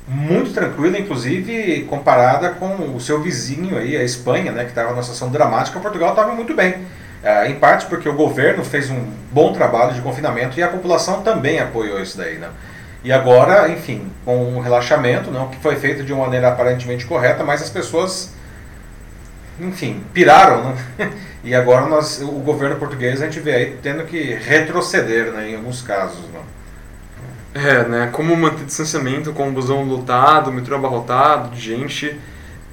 [0.07, 5.03] muito tranquila, inclusive comparada com o seu vizinho aí, a Espanha, né, que estava numa
[5.03, 6.75] situação dramática, Portugal estava muito bem.
[7.23, 11.23] Uh, em parte porque o governo fez um bom trabalho de confinamento e a população
[11.23, 12.49] também apoiou isso daí, né?
[13.05, 17.45] E agora, enfim, com um relaxamento, não, que foi feito de uma maneira aparentemente correta,
[17.45, 18.33] mas as pessoas,
[19.61, 21.12] enfim, piraram, né?
[21.45, 25.57] E agora nós, o governo português a gente vê aí tendo que retroceder, né, em
[25.57, 26.43] alguns casos, não.
[27.55, 28.09] É, né?
[28.12, 32.19] Como manter distanciamento com o busão lotado, metrô abarrotado, de gente.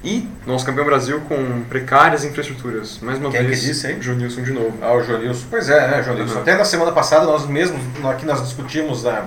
[0.02, 2.98] E nosso campeão Brasil com precárias infraestruturas.
[3.02, 3.98] Mais uma Quem vez, que disse, hein?
[3.98, 4.72] Johnilson de novo.
[4.80, 5.46] Ah, o Jonilson.
[5.50, 6.36] Pois é, né, Jonilson?
[6.36, 6.40] Uhum.
[6.40, 9.26] Até na semana passada nós mesmos, aqui nós discutimos na,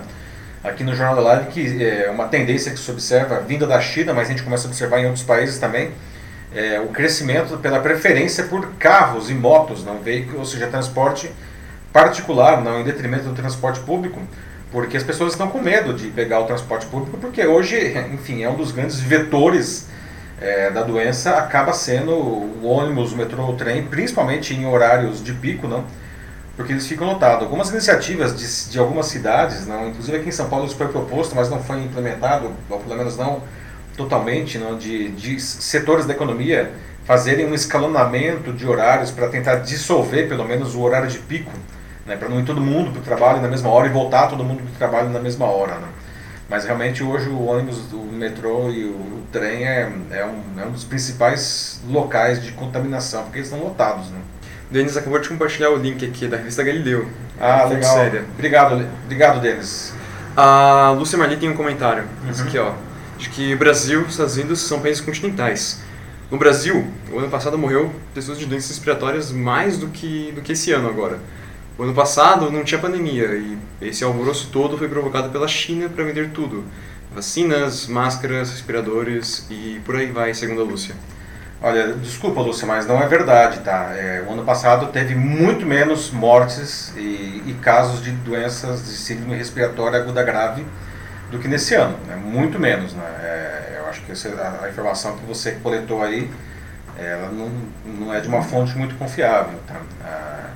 [0.63, 4.15] aqui no Jornal da Live que é uma tendência que se observa vinda da China,
[4.15, 5.91] mas a gente começa a observar em outros países também,
[6.55, 11.31] é, o crescimento pela preferência por carros e motos, não veículos, ou seja, transporte
[11.91, 14.19] particular, não em detrimento do transporte público,
[14.73, 18.49] porque as pessoas estão com medo de pegar o transporte público, porque hoje, enfim, é
[18.49, 19.87] um dos grandes vetores
[20.41, 25.31] é, da doença, acaba sendo o ônibus, o metrô, o trem, principalmente em horários de
[25.31, 25.85] pico, não?
[26.55, 27.43] porque eles ficam lotados.
[27.43, 31.35] Algumas iniciativas de, de algumas cidades, não, inclusive aqui em São Paulo isso foi proposto,
[31.35, 33.43] mas não foi implementado, ou pelo menos não
[33.95, 36.71] totalmente, não, de, de setores da economia
[37.05, 41.51] fazerem um escalonamento de horários para tentar dissolver pelo menos o horário de pico,
[42.05, 44.43] né, para não ir todo mundo para o trabalho na mesma hora e voltar todo
[44.43, 45.75] mundo para o trabalho na mesma hora.
[45.75, 45.87] Né.
[46.49, 50.71] Mas realmente hoje o ônibus, o metrô e o, trem é, é, um, é um
[50.71, 54.11] dos principais locais de contaminação, porque eles estão lotados.
[54.11, 54.19] Né.
[54.69, 57.07] Denis acabou de compartilhar o link aqui da revista Galileu.
[57.39, 57.95] Ah, legal.
[57.95, 58.25] séria.
[58.35, 59.93] Obrigado, obrigado, Denis.
[60.37, 62.03] A Lúcia Marli tem um comentário.
[62.23, 62.47] Uhum.
[62.47, 62.73] aqui, ó.
[63.17, 65.81] De que Brasil e Estados Unidos são países continentais.
[66.29, 70.53] No Brasil, o ano passado morreu pessoas de doenças respiratórias mais do que, do que
[70.53, 71.19] esse ano agora.
[71.77, 76.03] O ano passado não tinha pandemia e esse alvoroço todo foi provocado pela China para
[76.03, 76.63] vender tudo.
[77.13, 80.95] Vacinas, máscaras, respiradores e por aí vai, segundo a Lúcia.
[81.61, 83.91] Olha, desculpa, Lúcia, mas não é verdade, tá?
[83.95, 89.35] É, o ano passado teve muito menos mortes e, e casos de doenças de síndrome
[89.35, 90.65] respiratória aguda grave
[91.31, 92.15] do que nesse ano, né?
[92.15, 93.03] Muito menos, né?
[93.21, 96.29] É, eu acho que essa- a, a informação que você coletou aí,
[96.97, 97.51] ela não,
[97.85, 99.81] não é de uma fonte muito confiável, tá?
[100.03, 100.49] Ah,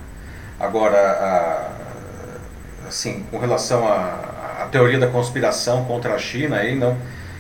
[0.60, 6.98] agora, a- assim, com relação à teoria da conspiração contra a China aí, não,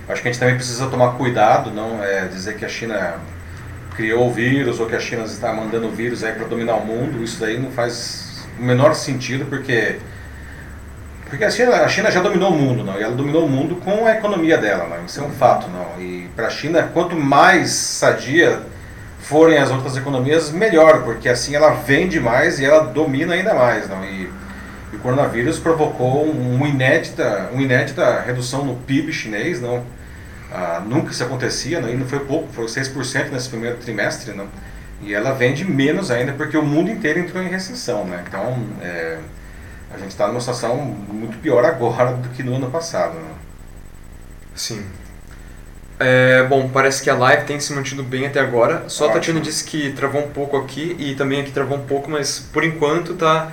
[0.07, 3.15] acho que a gente também precisa tomar cuidado, não é dizer que a China
[3.95, 6.85] criou o vírus ou que a China está mandando o vírus aí para dominar o
[6.85, 9.97] mundo, isso daí não faz o menor sentido, porque
[11.29, 13.75] porque a China, a China já dominou o mundo, não, e ela dominou o mundo
[13.77, 16.01] com a economia dela, não, isso é um fato, não.
[16.01, 18.61] E para a China, quanto mais sadia
[19.27, 23.89] forem as outras economias, melhor, porque assim ela vende mais e ela domina ainda mais,
[23.89, 24.03] não.
[24.05, 24.31] E,
[24.93, 29.83] e o coronavírus provocou um inédita, uma inédita redução no PIB chinês, não.
[30.49, 34.47] Ah, nunca isso acontecia, não, e não foi pouco, foi 6% nesse primeiro trimestre, não.
[35.01, 38.23] E ela vende menos ainda porque o mundo inteiro entrou em recessão, né?
[38.25, 39.17] Então, é,
[39.93, 43.31] a gente está numa situação muito pior agora do que no ano passado, né?
[44.55, 44.85] Sim.
[45.99, 48.83] É, bom, parece que a live tem se mantido bem até agora.
[48.87, 49.19] Só a Ótimo.
[49.19, 52.63] Tatiana disse que travou um pouco aqui e também aqui travou um pouco, mas por
[52.63, 53.51] enquanto tá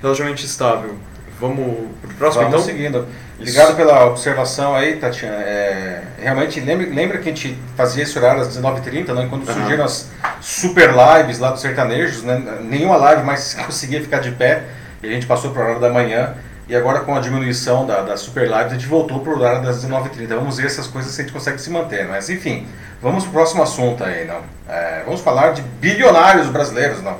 [0.00, 0.96] relativamente estável.
[1.40, 2.76] Vamos pro próximo Vamos então?
[2.76, 3.06] seguindo.
[3.38, 3.52] Isso.
[3.52, 5.36] Obrigado pela observação aí, Tatiana.
[5.36, 9.26] É, realmente, lembra, lembra que a gente fazia esse horário às 19h30, né?
[9.30, 9.60] quando Aham.
[9.60, 12.42] surgiram as super lives lá dos sertanejos, né?
[12.62, 14.64] nenhuma live mais conseguia ficar de pé,
[15.00, 16.34] e a gente passou para a hora da manhã,
[16.68, 19.62] e agora com a diminuição da, das super lives, a gente voltou para o horário
[19.62, 20.28] das 19h30.
[20.28, 22.66] Vamos ver essas coisas se a gente consegue se manter, mas enfim,
[23.00, 24.42] vamos para o próximo assunto aí, não?
[24.68, 27.16] É, vamos falar de bilionários brasileiros, não?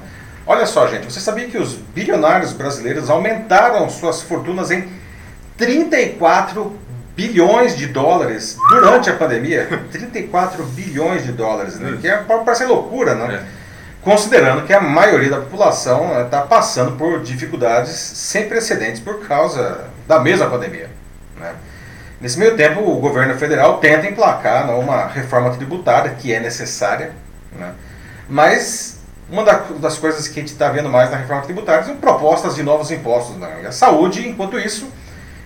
[0.46, 4.88] Olha só, gente, você sabia que os bilionários brasileiros aumentaram suas fortunas em
[5.56, 6.78] 34
[7.16, 9.66] bilhões de dólares durante a pandemia?
[9.90, 11.96] 34 bilhões de dólares, né?
[12.00, 13.34] Que é, parece loucura, né?
[13.34, 13.57] É.
[14.02, 20.20] Considerando que a maioria da população está passando por dificuldades sem precedentes por causa da
[20.20, 20.88] mesma pandemia.
[21.36, 21.54] Né?
[22.20, 27.12] Nesse meio tempo, o governo federal tenta emplacar né, uma reforma tributária que é necessária,
[27.52, 27.72] né?
[28.28, 28.98] mas
[29.30, 32.54] uma da- das coisas que a gente está vendo mais na reforma tributária são propostas
[32.54, 33.36] de novos impostos.
[33.36, 33.60] Né?
[33.62, 34.90] E a saúde, enquanto isso,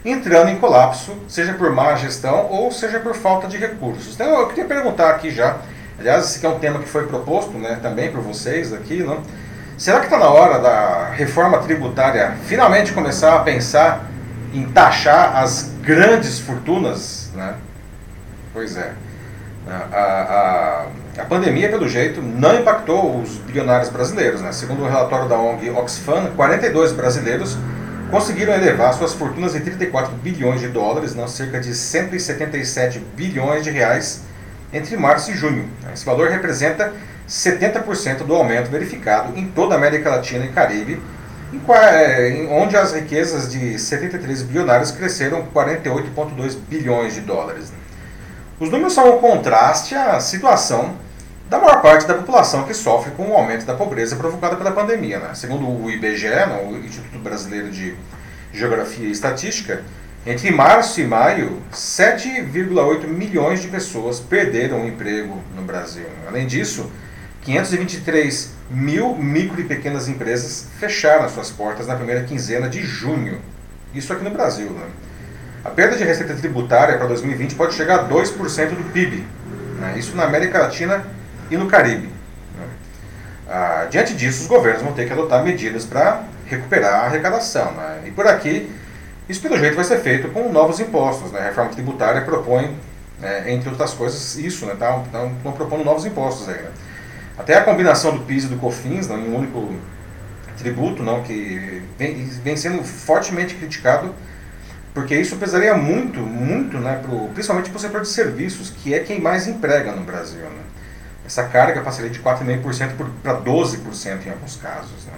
[0.05, 4.15] entrando em colapso, seja por má gestão ou seja por falta de recursos.
[4.15, 5.57] Então, eu queria perguntar aqui já,
[6.03, 9.19] aliás, esse é um tema que foi proposto né, também por vocês aqui, né?
[9.79, 14.07] será que está na hora da reforma tributária finalmente começar a pensar
[14.53, 17.31] em taxar as grandes fortunas?
[17.35, 17.55] Né?
[18.53, 18.93] Pois é.
[19.67, 20.87] A,
[21.17, 24.43] a, a pandemia, pelo jeito, não impactou os bilionários brasileiros.
[24.43, 24.51] Né?
[24.51, 27.57] Segundo o relatório da ONG Oxfam, 42 brasileiros
[28.11, 33.71] conseguiram elevar suas fortunas em 34 bilhões de dólares, não cerca de 177 bilhões de
[33.71, 34.25] reais,
[34.73, 35.69] entre março e junho.
[35.93, 36.93] Esse valor representa
[37.29, 41.01] 70% do aumento verificado em toda a América Latina e Caribe
[41.53, 47.73] em, onde as riquezas de 73 bilionários cresceram 48,2 bilhões de dólares.
[48.59, 50.95] Os números são um contraste à situação
[51.51, 55.19] da maior parte da população que sofre com o aumento da pobreza provocada pela pandemia.
[55.19, 55.35] Né?
[55.35, 57.95] Segundo o IBGE, né, o Instituto Brasileiro de
[58.53, 59.83] Geografia e Estatística,
[60.25, 66.07] entre março e maio, 7,8 milhões de pessoas perderam o emprego no Brasil.
[66.29, 66.91] Além disso,
[67.43, 73.41] 523 mil micro e pequenas empresas fecharam suas portas na primeira quinzena de junho.
[73.93, 74.71] Isso aqui no Brasil.
[74.71, 74.87] Né?
[75.65, 79.25] A perda de receita tributária para 2020 pode chegar a 2% do PIB.
[79.81, 79.95] Né?
[79.97, 81.05] Isso na América Latina
[81.51, 82.07] e no Caribe.
[82.07, 82.67] Né?
[83.49, 87.73] Ah, diante disso, os governos vão ter que adotar medidas para recuperar a arrecadação.
[87.73, 88.05] Né?
[88.07, 88.71] E por aqui,
[89.33, 91.33] isso pelo jeito vai ser feito com novos impostos.
[91.33, 91.41] Né?
[91.41, 92.77] A reforma tributária propõe,
[93.19, 94.67] né, entre outras coisas, isso.
[94.67, 94.75] Né?
[94.75, 96.61] Estão tá, tá, propondo novos impostos aí.
[96.61, 96.71] Né?
[97.39, 99.75] Até a combinação do PIS e do COFINS não, em um único
[100.59, 104.15] tributo, não, que vem, vem sendo fortemente criticado,
[104.93, 109.01] porque isso pesaria muito, muito, né, pro, principalmente para o setor de serviços, que é
[109.01, 110.43] quem mais emprega no Brasil.
[110.43, 110.63] Né?
[111.25, 112.91] Essa carga passaria de 4,5%
[113.23, 115.07] para 12% em alguns casos.
[115.07, 115.15] Né?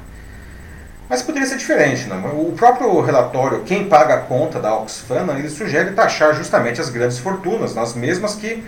[1.08, 2.08] Mas poderia ser diferente.
[2.08, 2.18] Não?
[2.48, 7.18] O próprio relatório, quem paga a conta da Oxfam, ele sugere taxar justamente as grandes
[7.18, 8.64] fortunas, as mesmas que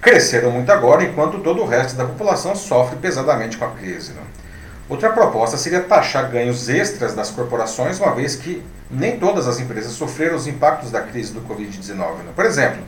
[0.00, 4.12] cresceram muito agora, enquanto todo o resto da população sofre pesadamente com a crise.
[4.12, 4.42] Não?
[4.88, 9.92] Outra proposta seria taxar ganhos extras das corporações, uma vez que nem todas as empresas
[9.92, 12.16] sofreram os impactos da crise do Covid-19.
[12.34, 12.82] Por exemplo,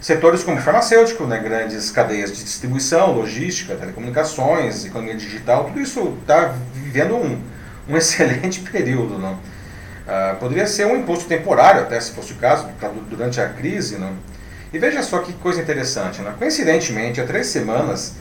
[0.00, 6.54] setores como farmacêutico, né, grandes cadeias de distribuição, logística, telecomunicações, economia digital, tudo isso está
[6.74, 7.40] vivendo um
[7.88, 9.18] um excelente período.
[9.18, 9.38] Não?
[10.06, 12.68] Ah, poderia ser um imposto temporário, até se fosse o caso,
[13.08, 13.98] durante a crise.
[13.98, 14.12] Não?
[14.72, 16.20] E veja só que coisa interessante.
[16.22, 16.32] Não?
[16.34, 18.14] Coincidentemente, há três semanas,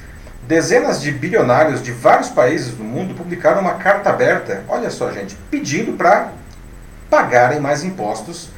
[0.47, 5.35] dezenas de bilionários de vários países do mundo publicaram uma carta aberta, olha só, gente,
[5.49, 6.31] pedindo para
[7.09, 8.49] pagarem mais impostos,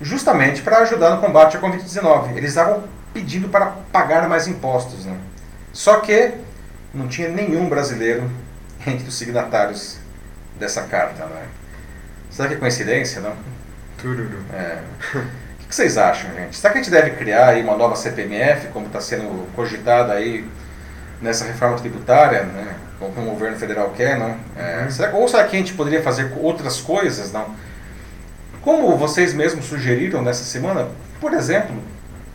[0.00, 2.36] justamente para ajudar no combate à Covid-19.
[2.36, 5.04] Eles estavam pedindo para pagar mais impostos.
[5.04, 5.16] Não?
[5.72, 6.32] Só que
[6.94, 8.30] não tinha nenhum brasileiro
[8.86, 9.98] entre os signatários
[10.58, 11.46] dessa carta, né?
[12.30, 13.34] Será que é coincidência, não?
[13.98, 14.44] Tururu.
[14.52, 14.78] É.
[15.66, 16.56] O que vocês acham, gente?
[16.56, 20.48] Será que a gente deve criar aí uma nova CPMF, como está sendo cogitada aí
[21.20, 22.76] nessa reforma tributária, né?
[22.98, 24.38] Como o governo federal quer, não?
[24.56, 24.90] É, uhum.
[24.90, 27.54] será, ou será que a gente poderia fazer outras coisas, não?
[28.62, 30.88] Como vocês mesmos sugeriram nessa semana,
[31.20, 31.76] por exemplo,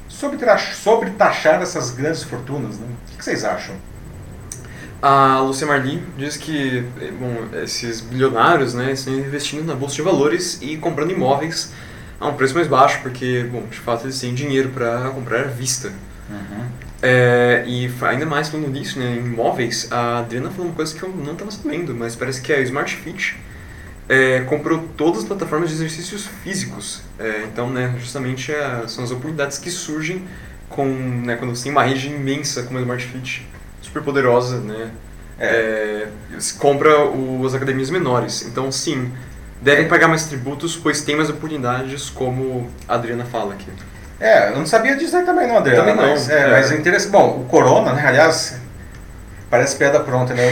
[0.07, 0.37] sobre,
[0.73, 2.87] sobre taxar essas grandes fortunas, né?
[3.13, 3.75] O que vocês acham?
[5.01, 6.83] A Lucia Marli diz que
[7.19, 11.73] bom, esses bilionários né, estão investindo na bolsa de valores e comprando imóveis
[12.19, 15.47] a um preço mais baixo, porque, bom, de fato eles têm dinheiro para comprar à
[15.47, 15.91] vista.
[16.29, 16.65] Uhum.
[17.01, 21.01] É, e ainda mais falando nisso, né, em imóveis, a Adriana falou uma coisa que
[21.01, 23.35] eu não estava sabendo, mas parece que a Smart Fit
[24.07, 27.01] é, comprou todas as plataformas de exercícios físicos.
[27.17, 30.27] É, então, né, justamente é, são as oportunidades que surgem
[30.69, 33.47] com, né, quando você tem uma rede imensa como a Smart Fit
[33.91, 34.89] super poderosa, né?
[35.37, 36.07] É,
[36.57, 38.43] compra os academias menores.
[38.43, 39.11] Então, sim,
[39.61, 43.67] devem pagar mais tributos, pois tem mais oportunidades, como a Adriana fala aqui.
[44.19, 45.81] É, eu não sabia disso aí também não, Adriana.
[45.81, 46.11] Também não.
[46.11, 46.51] Mas é, é.
[46.51, 47.11] mas é interessante.
[47.11, 48.55] Bom, o Corona, né, aliás,
[49.49, 50.43] parece piada pronta, né?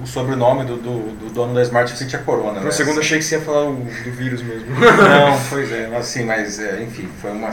[0.00, 2.54] O, o sobrenome do, do, do, dono da Smart City é Corona.
[2.54, 2.70] Por um né?
[2.70, 4.66] segundo achei que você ia falar o, do vírus mesmo.
[4.80, 7.50] Não, pois é, assim, mas é, enfim, foi uma,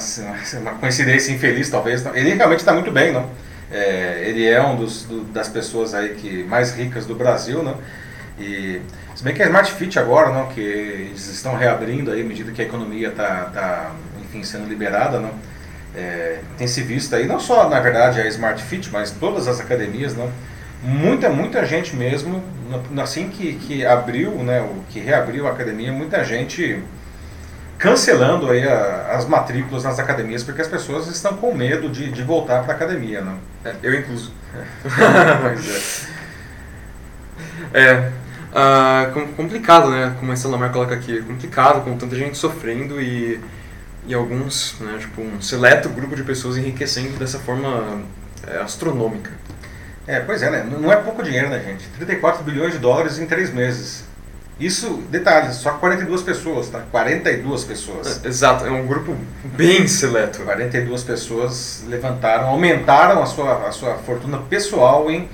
[0.62, 2.06] uma coincidência infeliz talvez.
[2.14, 3.30] Ele realmente está muito bem, não?
[3.76, 7.76] É, ele é um dos, do, das pessoas aí que mais ricas do Brasil, né?
[8.40, 8.82] E
[9.14, 12.54] se bem que a Smart Fit agora, não, que eles estão reabrindo aí à medida
[12.54, 13.92] que a economia está, tá,
[14.24, 15.32] enfim, sendo liberada, não?
[15.94, 19.60] É, tem se visto aí não só na verdade a Smart Fit, mas todas as
[19.60, 20.32] academias, não?
[20.82, 22.42] Muita, muita gente mesmo,
[23.02, 26.82] assim que, que abriu, né, que reabriu a academia, muita gente
[27.78, 32.24] cancelando aí a, as matrículas nas academias porque as pessoas estão com medo de, de
[32.24, 33.38] voltar para a academia, né?
[33.64, 34.32] É, eu incluso.
[35.42, 36.16] pois é.
[37.74, 38.12] É.
[38.56, 40.16] Uh, complicado, né?
[40.18, 41.22] Como a Salamar coloca aqui.
[41.24, 43.42] Complicado, com tanta gente sofrendo e,
[44.08, 44.98] e alguns, né?
[45.00, 48.02] Tipo, um seleto grupo de pessoas enriquecendo dessa forma
[48.48, 49.32] é, astronômica.
[50.08, 50.64] É, pois é, né?
[50.64, 51.86] Não é pouco dinheiro, né, gente?
[51.98, 54.06] 34 bilhões de dólares em três meses.
[54.60, 56.82] Isso, detalhe, só 42 pessoas, tá?
[56.90, 58.24] 42 pessoas.
[58.24, 60.44] É, exato, é um grupo bem seleto.
[60.44, 65.28] 42 pessoas levantaram, aumentaram a sua, a sua fortuna pessoal em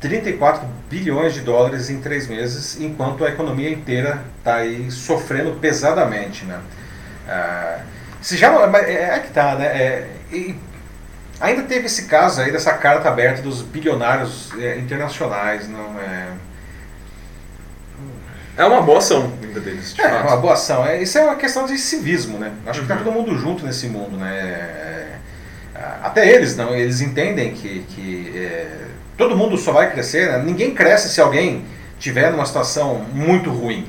[0.00, 6.44] 34 bilhões de dólares em três meses, enquanto a economia inteira está aí sofrendo pesadamente,
[6.44, 6.60] né?
[7.26, 7.78] Ah,
[8.20, 8.52] se já
[8.86, 9.66] é, é que tá, né?
[9.66, 10.54] É, e,
[11.40, 16.28] ainda teve esse caso aí dessa carta aberta dos bilionários é, internacionais, não é?
[18.56, 20.26] É uma boa ação ainda deles, de É, fato.
[20.28, 20.86] uma boa ação.
[20.86, 22.52] É, isso é uma questão de civismo, né?
[22.66, 23.02] Acho que tá Uhum.
[23.04, 24.30] todo mundo junto nesse mundo, né?
[24.32, 25.06] É,
[26.02, 28.68] até eles, não, eles entendem que, que é,
[29.16, 30.42] todo mundo só vai crescer, né?
[30.44, 31.64] ninguém cresce se alguém
[31.98, 33.88] tiver numa situação muito ruim,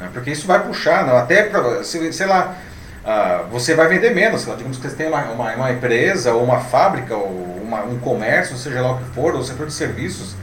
[0.00, 0.08] né?
[0.12, 2.56] porque isso vai puxar, não, até pra, se- sei lá,
[3.04, 6.42] ah, você vai vender menos, lá, digamos que você tem uma, uma, uma empresa ou
[6.42, 10.34] uma fábrica ou uma- um comércio, seja lá o que for, ou setor de serviços,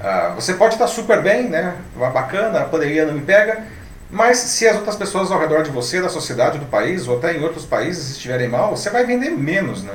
[0.00, 1.74] ah, você pode estar super bem, né?
[1.96, 3.64] bacana, a pandemia não me pega,
[4.10, 7.36] mas se as outras pessoas ao redor de você, da sociedade, do país, ou até
[7.36, 9.94] em outros países estiverem mal, você vai vender menos, né?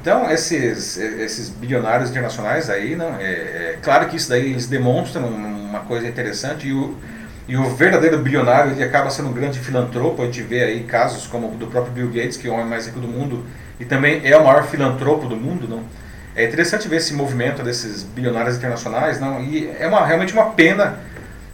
[0.00, 5.26] Então, esses, esses bilionários internacionais aí, não, é, é claro que isso daí eles demonstram
[5.28, 6.96] uma coisa interessante e o,
[7.48, 10.22] e o verdadeiro bilionário ele acaba sendo um grande filantropo.
[10.22, 12.66] A gente vê aí casos como o do próprio Bill Gates, que é o homem
[12.66, 13.44] mais rico do mundo
[13.78, 15.82] e também é o maior filantropo do mundo, não?
[16.34, 19.42] É interessante ver esse movimento desses bilionários internacionais, não?
[19.42, 20.98] E é uma, realmente uma pena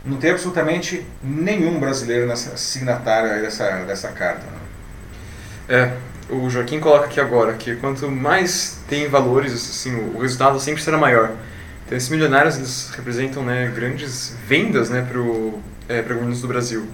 [0.05, 4.45] não ter absolutamente nenhum brasileiro nessa signatário dessa, dessa carta.
[4.47, 5.77] Não?
[5.77, 5.93] É,
[6.31, 10.97] o Joaquim coloca aqui agora que quanto mais tem valores, assim, o resultado sempre será
[10.97, 11.33] maior.
[11.85, 15.21] Então, esses milionários eles representam né, grandes vendas né, para
[15.89, 16.87] é, governos do Brasil.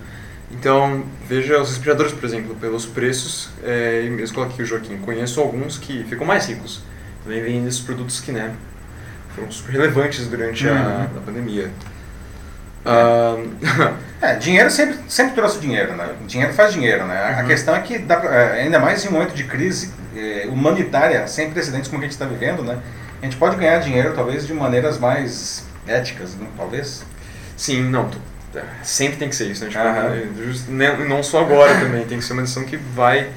[0.50, 4.98] Então, veja os respiradores, por exemplo, pelos preços, é, e mesmo coloca aqui o Joaquim,
[4.98, 6.82] conheço alguns que ficam mais ricos.
[7.24, 8.52] Também vendem esses produtos que né,
[9.34, 11.02] foram super relevantes durante a, Uhum.
[11.18, 11.70] a pandemia.
[12.84, 13.36] Ah,
[14.22, 16.14] É, dinheiro sempre, sempre trouxe dinheiro, né?
[16.28, 17.16] Dinheiro faz dinheiro, né?
[17.16, 17.48] A- A Uhum.
[17.48, 21.26] questão é que, dá pra- é, ainda mais em um momento de crise é, humanitária,
[21.26, 22.78] sem precedentes como a gente está vivendo, né?
[23.20, 26.46] A gente pode ganhar dinheiro, talvez, de maneiras mais éticas, né?
[26.56, 27.02] talvez.
[27.56, 28.08] Sim, não.
[28.54, 29.70] é, Sempre tem que ser isso, né?
[29.70, 33.28] Tipo, né, não só agora também, tem que ser uma decisão que vai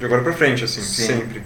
[0.00, 1.06] de agora pra frente, assim, Sim.
[1.06, 1.42] sempre.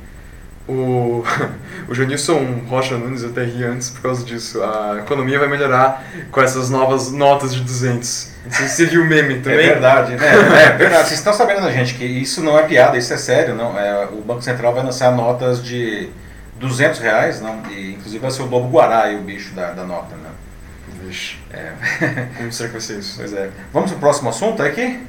[0.67, 1.23] O,
[1.89, 4.62] o Janilson Rocha Nunes, eu até ri antes por causa disso.
[4.62, 8.35] A economia vai melhorar com essas novas notas de 200.
[8.45, 9.59] Não sei se você viu o meme também.
[9.59, 10.27] É verdade, né?
[10.65, 11.09] É verdade.
[11.09, 13.79] Vocês estão sabendo, né, gente, que isso não é piada, isso é sério, não?
[13.79, 16.09] É, o Banco Central vai lançar notas de
[16.57, 17.62] 200 reais, não?
[17.71, 20.31] E, inclusive vai ser o Lobo Guará aí, o bicho da, da nota, né?
[21.03, 21.73] Vixe, É.
[22.39, 23.17] como será que vai ser isso?
[23.19, 23.51] Pois é.
[23.73, 25.03] Vamos pro próximo assunto aqui?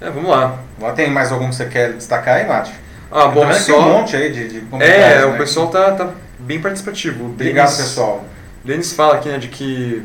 [0.00, 0.58] É, vamos lá.
[0.80, 2.72] Lá Tem mais algum que você quer destacar aí, Mate?
[3.10, 3.80] Ah, bom, que Tem um só...
[3.80, 5.38] monte aí de, de É, o né?
[5.38, 7.24] pessoal tá, tá bem participativo.
[7.24, 8.24] O Obrigado, Denis- pessoal.
[8.64, 10.02] Denis fala aqui, né, de que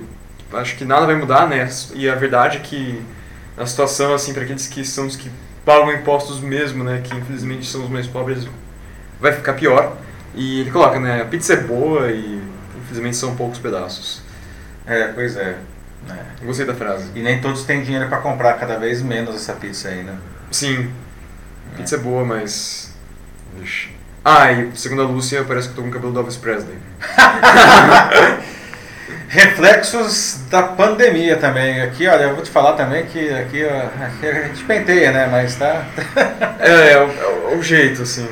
[0.54, 1.68] acho que nada vai mudar, né?
[1.94, 3.02] E a verdade é que
[3.58, 5.30] a situação, assim, para aqueles que são os que
[5.66, 8.48] pagam impostos mesmo, né, que infelizmente são os mais pobres,
[9.20, 9.98] vai ficar pior.
[10.36, 12.42] E ele coloca, né, a pizza é boa e
[12.82, 14.22] infelizmente são poucos pedaços.
[14.86, 15.56] É, pois é.
[16.10, 16.46] É.
[16.46, 17.06] Gostei da frase.
[17.16, 20.16] E nem todos têm dinheiro para comprar cada vez menos essa pizza aí, né?
[20.52, 20.92] Sim,
[21.76, 22.93] pizza é boa, mas...
[23.60, 23.90] Vixe.
[24.26, 26.78] Ah, e segundo a Lúcia, parece que eu tô com o cabelo do Elvis Presley.
[29.28, 31.82] Reflexos da pandemia também.
[31.82, 35.28] Aqui, olha, eu vou te falar também que aqui, ó, aqui a gente penteia, né?
[35.32, 35.86] Mas tá.
[36.60, 38.28] É, é, o, é o jeito, assim.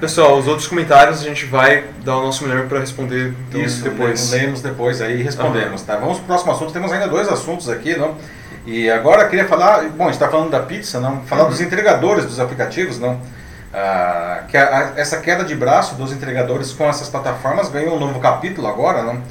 [0.00, 3.82] Pessoal, os outros comentários a gente vai dar o nosso melhor para responder então, Isso,
[3.82, 4.30] depois.
[4.30, 5.96] lemos depois aí e respondemos, tá?
[5.96, 6.72] Vamos pro próximo assunto.
[6.72, 8.16] Temos ainda dois assuntos aqui, não?
[8.64, 11.22] E agora eu queria falar, bom, a gente está falando da pizza, não?
[11.22, 11.50] Falar Uhum.
[11.50, 13.20] dos entregadores dos aplicativos, não?
[13.74, 17.98] Ah, que a- a- essa queda de braço dos entregadores com essas plataformas ganhou um
[18.00, 19.22] novo capítulo agora, não?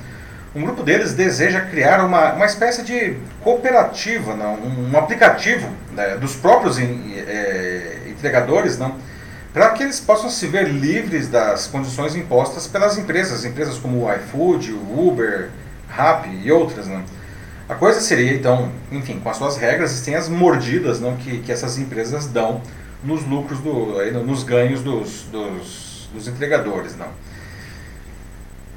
[0.56, 4.56] Um grupo deles deseja criar uma, uma espécie de cooperativa, não?
[4.56, 8.96] Um, um aplicativo né, dos próprios em- eh, entregadores, não?
[9.54, 14.14] Para que eles possam se ver livres das condições impostas pelas empresas, empresas como o
[14.14, 15.50] iFood, o Uber,
[15.90, 16.88] Rappi e outras?
[17.70, 21.52] A coisa seria, então, enfim, com as suas regras, tem as mordidas não, que, que
[21.52, 22.62] essas empresas dão
[23.04, 26.96] nos lucros, do, aí, no- nos ganhos dos, dos, dos entregadores.
[26.96, 27.08] Não.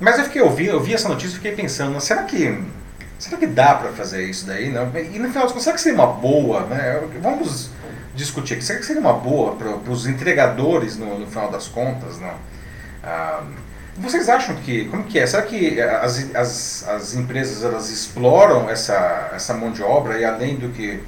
[0.00, 2.58] Mas eu fiquei ouvindo, eu vi essa notícia e fiquei pensando, será que,
[3.18, 4.70] será que dá para fazer isso daí?
[4.70, 4.90] Não?
[4.96, 6.62] E no final das contas, será que seria uma boa?
[6.66, 7.00] Né?
[7.22, 7.70] Vamos
[8.14, 12.18] discutir aqui, será que seria uma boa para os entregadores no, no final das contas?
[12.18, 12.34] Não?
[13.04, 13.42] Ah,
[13.96, 15.26] vocês acham que, como que é?
[15.26, 20.56] Será que as, as, as empresas elas exploram essa, essa mão de obra e além
[20.56, 21.00] do que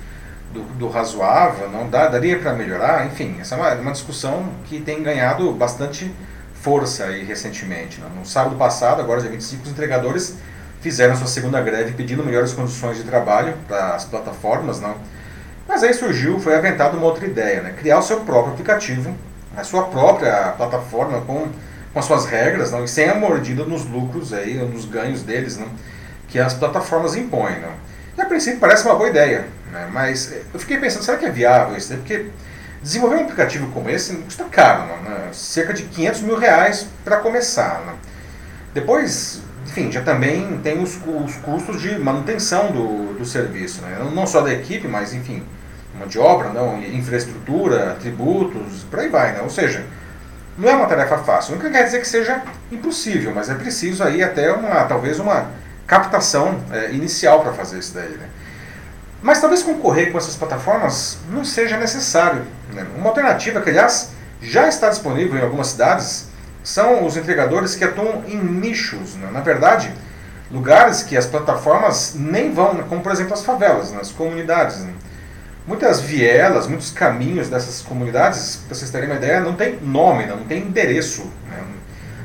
[0.57, 3.07] do, do razoável, não dá, daria para melhorar?
[3.07, 6.13] Enfim, essa é uma, uma discussão que tem ganhado bastante
[6.55, 8.01] força aí recentemente.
[8.01, 8.09] Não?
[8.11, 10.37] No sábado passado, agora dia 25, os entregadores
[10.81, 14.97] fizeram sua segunda greve pedindo melhores condições de trabalho para as plataformas, não?
[15.69, 17.75] Mas aí surgiu, foi aventada uma outra ideia, né?
[17.77, 19.15] Criar o seu próprio aplicativo,
[19.57, 21.49] a sua própria plataforma com
[21.97, 25.57] com as suas regras não, e sem a mordida nos lucros aí, nos ganhos deles
[25.57, 25.67] não,
[26.29, 27.59] que as plataformas impõem.
[27.59, 27.73] Não.
[28.19, 31.31] E a princípio parece uma boa ideia, né, mas eu fiquei pensando, será que é
[31.31, 31.89] viável isso?
[31.91, 31.99] daí?
[31.99, 32.27] Porque
[32.83, 37.17] desenvolver um aplicativo como esse custa caro, não, né, cerca de 500 mil reais para
[37.19, 37.83] começar.
[37.87, 37.95] Não.
[38.73, 43.99] Depois, enfim, já também tem os, os custos de manutenção do, do serviço, né?
[44.15, 45.43] não só da equipe, mas enfim,
[45.95, 49.41] uma de obra, não, infraestrutura, tributos, por aí vai, né?
[49.43, 49.85] ou seja,
[50.59, 51.55] não é uma tarefa fácil.
[51.55, 55.51] Nunca quer dizer que seja impossível, mas é preciso aí até uma, talvez uma
[55.87, 58.11] captação é, inicial para fazer isso daí.
[58.11, 58.29] Né?
[59.27, 62.45] Mas talvez concorrer com essas plataformas não seja necessário.
[62.73, 62.87] Né?
[62.97, 64.11] Uma alternativa que, aliás,
[64.41, 66.29] já está disponível em algumas cidades
[66.63, 69.17] são os entregadores que atuam em nichos.
[69.17, 69.29] Né?
[69.33, 69.93] Na verdade,
[70.49, 72.85] lugares que as plataformas nem vão, né?
[72.89, 74.85] como por exemplo as favelas, nas comunidades.
[74.85, 74.93] Né?
[75.67, 80.45] Muitas vielas, muitos caminhos dessas comunidades, para vocês terem uma ideia, não tem nome, não
[80.45, 81.23] tem endereço.
[81.51, 81.65] Né?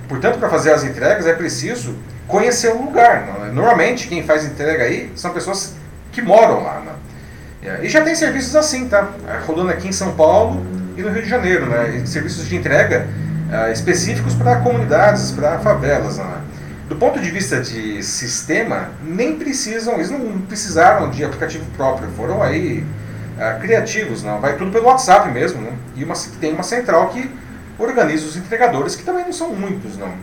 [0.07, 1.95] Portanto, para fazer as entregas é preciso
[2.27, 3.21] conhecer o lugar.
[3.21, 3.51] Né?
[3.51, 5.80] Normalmente, quem faz entrega aí são pessoas
[6.11, 6.81] que moram lá.
[6.81, 7.79] Né?
[7.83, 9.09] E já tem serviços assim, tá?
[9.45, 10.65] Rodando aqui em São Paulo
[10.97, 12.01] e no Rio de Janeiro, né?
[12.05, 13.07] serviços de entrega
[13.51, 16.17] uh, específicos para comunidades, para favelas.
[16.17, 16.41] Né?
[16.89, 22.41] Do ponto de vista de sistema, nem precisam, eles não precisaram de aplicativo próprio, foram
[22.41, 22.83] aí
[23.37, 24.41] uh, criativos, não.
[24.41, 25.71] vai tudo pelo WhatsApp mesmo, né?
[25.95, 27.29] e uma, tem uma central que
[27.77, 29.97] organiza os entregadores, que também não são muitos.
[29.97, 30.13] Não.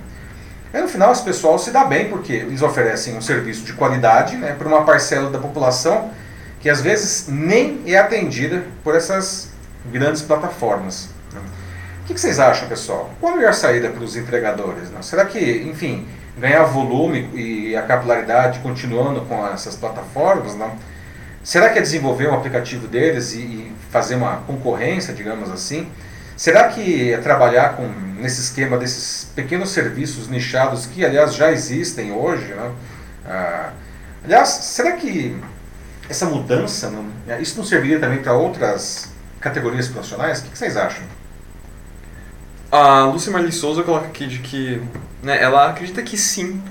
[0.73, 4.37] E no final esse pessoal se dá bem, porque eles oferecem um serviço de qualidade
[4.37, 6.11] né, para uma parcela da população
[6.61, 9.51] que às vezes nem é atendida por essas
[9.91, 11.09] grandes plataformas
[12.09, 13.11] que, que vocês acham, pessoal?
[13.21, 14.91] Qual a melhor saída para os entregadores?
[14.91, 15.03] Né?
[15.03, 15.39] Será que,
[15.69, 16.09] enfim,
[16.39, 20.57] ganhar volume e a capilaridade continuando com essas plataformas?
[21.45, 25.87] Será que é desenvolver um aplicativo deles e, e fazer uma concorrência, digamos assim?
[26.35, 32.12] Será que é trabalhar com, nesse esquema desses pequenos serviços nichados que, aliás, já existem
[32.12, 32.47] hoje?
[32.47, 32.73] Né?
[33.25, 33.73] Ah,
[34.25, 35.37] aliás, será que
[36.09, 37.07] essa mudança, não,
[37.41, 40.41] isso não serviria também para outras categorias profissionais?
[40.41, 41.05] O que, que vocês acham?
[42.71, 44.83] A Lúcia Marli Souza coloca aqui de que
[45.23, 46.62] né, ela acredita que sim,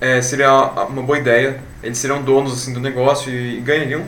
[0.00, 1.60] é, seria uma boa ideia.
[1.82, 4.04] Eles serão donos assim, do negócio e ganhariam,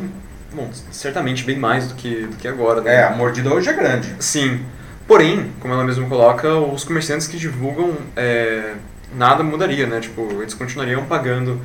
[0.52, 2.80] bom, certamente bem mais do que, do que agora.
[2.80, 2.94] Né?
[2.94, 4.14] É, a mordida hoje é grande.
[4.18, 4.64] Sim.
[5.10, 8.74] Porém, como ela mesma coloca, os comerciantes que divulgam é,
[9.12, 9.98] nada mudaria, né?
[9.98, 11.60] Tipo, eles continuariam pagando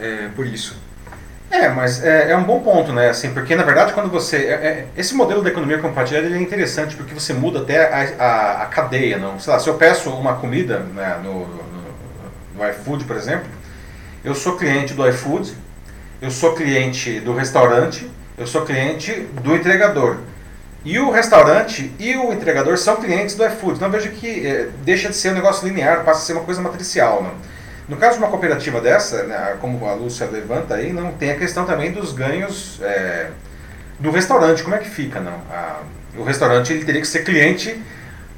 [0.00, 0.74] é, por isso.
[1.50, 3.10] É, mas é, é, um bom ponto, né?
[3.10, 4.38] Assim, porque na verdade quando você.
[4.38, 8.24] É, é, esse modelo da economia compartilhada ele é interessante porque você muda até a,
[8.24, 9.38] a, a cadeia, não?
[9.38, 11.64] Sei lá, se eu peço uma comida né, no, no,
[12.56, 13.50] no iFood, por exemplo,
[14.24, 15.52] eu sou cliente do iFood,
[16.22, 19.12] eu sou cliente do restaurante, eu sou cliente
[19.42, 20.16] do entregador.
[20.88, 23.74] E o restaurante e o entregador são clientes do iFood.
[23.74, 26.62] Então veja que é, deixa de ser um negócio linear, passa a ser uma coisa
[26.62, 27.32] matricial, não?
[27.86, 31.36] No caso de uma cooperativa dessa, né, como a Lúcia levanta aí, não tem a
[31.36, 33.28] questão também dos ganhos é,
[33.98, 34.62] do restaurante.
[34.62, 35.34] Como é que fica, não?
[35.52, 35.80] A,
[36.16, 37.82] o restaurante ele teria que ser cliente.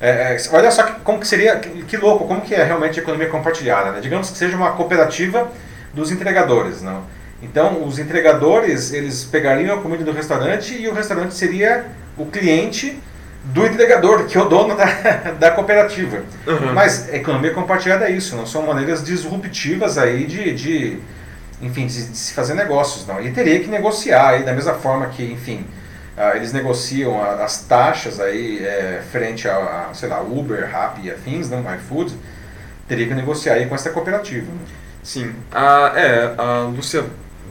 [0.00, 3.02] É olha só que, como que seria, que, que, louco, como que é realmente a
[3.02, 3.92] economia compartilhada.
[3.92, 4.00] Né?
[4.00, 5.52] Digamos que seja uma cooperativa
[5.94, 7.04] dos entregadores, não?
[7.40, 11.86] Então, os entregadores eles pegariam a comida do restaurante e o restaurante seria
[12.16, 12.98] o cliente
[13.44, 14.84] do entregador, que é o dono da,
[15.38, 16.22] da cooperativa.
[16.46, 16.72] Uhum.
[16.74, 20.98] Mas economia compartilhada é isso, não são maneiras disruptivas aí de, de
[21.62, 23.20] enfim, de, de, se fazer negócios, não.
[23.20, 25.66] E teria que negociar aí da mesma forma que, enfim,
[26.16, 31.06] uh, eles negociam a, as taxas aí é, frente a, a, sei lá, Uber, Rappi
[31.06, 32.14] e afins, não, iFood,
[32.86, 34.50] teria que negociar aí com essa cooperativa.
[35.02, 37.04] Sim, a, é, a Lúcia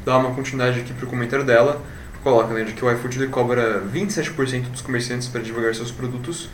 [0.05, 1.81] dá uma continuidade aqui para o comentário dela
[2.23, 6.49] coloca né, de que o iFood cobra 27% dos comerciantes para divulgar seus produtos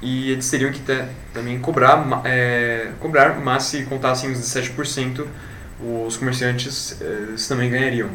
[0.00, 5.24] e eles teriam que ter, também cobrar, é, cobrar, mas se contassem os 17%,
[5.80, 8.10] os comerciantes eles também ganhariam.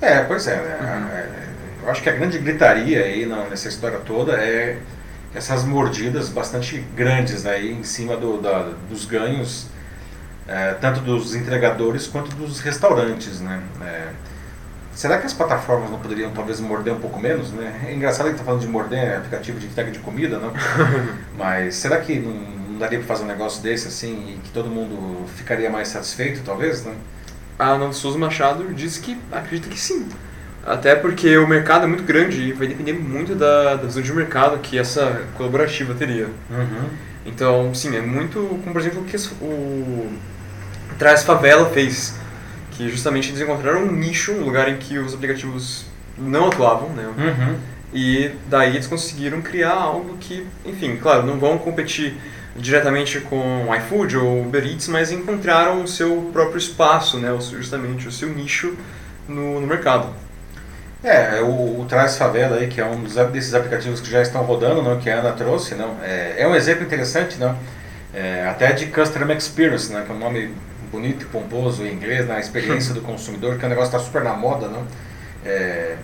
[0.00, 0.78] É, pois é, né?
[0.80, 1.16] Uhum.
[1.16, 1.28] É,
[1.82, 4.78] eu acho que a grande gritaria aí nessa história toda é
[5.34, 9.66] essas mordidas bastante grandes aí em cima do, da, dos ganhos,
[10.46, 13.62] é, tanto dos entregadores quanto dos restaurantes, né?
[13.82, 14.08] É,
[14.94, 17.50] Será que as plataformas não poderiam talvez morder um pouco menos?
[17.50, 17.86] Né?
[17.88, 20.52] É engraçado que está falando de morder aplicativo de entrega de comida, não?
[21.36, 24.68] Mas será que não, não daria para fazer um negócio desse assim e que todo
[24.68, 26.84] mundo ficaria mais satisfeito, talvez?
[26.84, 26.94] Né?
[27.58, 30.08] A Ana Souza Machado diz que acredita que sim.
[30.64, 34.12] Até porque o mercado é muito grande e vai depender muito da, da visão de
[34.12, 36.26] mercado que essa colaborativa teria.
[36.50, 36.88] Uhum.
[37.26, 40.08] Então, sim, é muito como, por exemplo, o que o
[40.98, 42.14] Traz Favela fez
[42.76, 45.86] que justamente eles encontraram um nicho, um lugar em que os aplicativos
[46.18, 47.06] não atuavam, né?
[47.06, 47.56] Uhum.
[47.92, 52.14] E daí eles conseguiram criar algo que, enfim, claro, não vão competir
[52.56, 57.36] diretamente com iFood ou Uber Eats, mas encontraram o seu próprio espaço, né?
[57.40, 58.76] Justamente o seu nicho
[59.28, 60.08] no, no mercado.
[61.02, 64.42] É, o, o Traz Favela aí, que é um dos, desses aplicativos que já estão
[64.42, 67.54] rodando, não, que a Ana trouxe, não, é, é um exemplo interessante, não,
[68.14, 70.54] é, até de Customer Experience, né, que é um nome
[70.94, 74.06] bonito e pomposo em inglês, na experiência do consumidor, que é um negócio que está
[74.06, 74.86] super na moda, não?
[75.44, 75.96] É,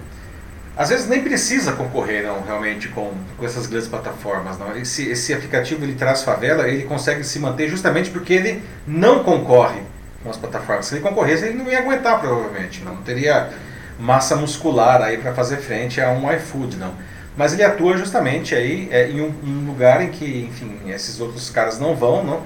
[0.76, 4.58] às vezes nem precisa concorrer não, realmente com, com essas grandes plataformas.
[4.58, 4.76] Não.
[4.76, 9.80] Esse, esse aplicativo ele traz favela, ele consegue se manter justamente porque ele não concorre
[10.22, 10.86] com as plataformas.
[10.86, 13.50] Se ele concorresse, ele não ia aguentar provavelmente, não, não teria
[13.98, 16.94] massa muscular aí para fazer frente a um iFood, não.
[17.36, 21.48] Mas ele atua justamente aí é, em um, um, lugar em que, enfim, esses outros
[21.50, 22.42] caras não vão, não,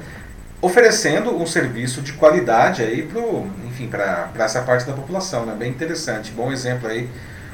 [0.65, 5.55] oferecendo um serviço de qualidade aí pro, enfim, para essa parte da população, né?
[5.59, 7.09] Bem interessante, bom exemplo aí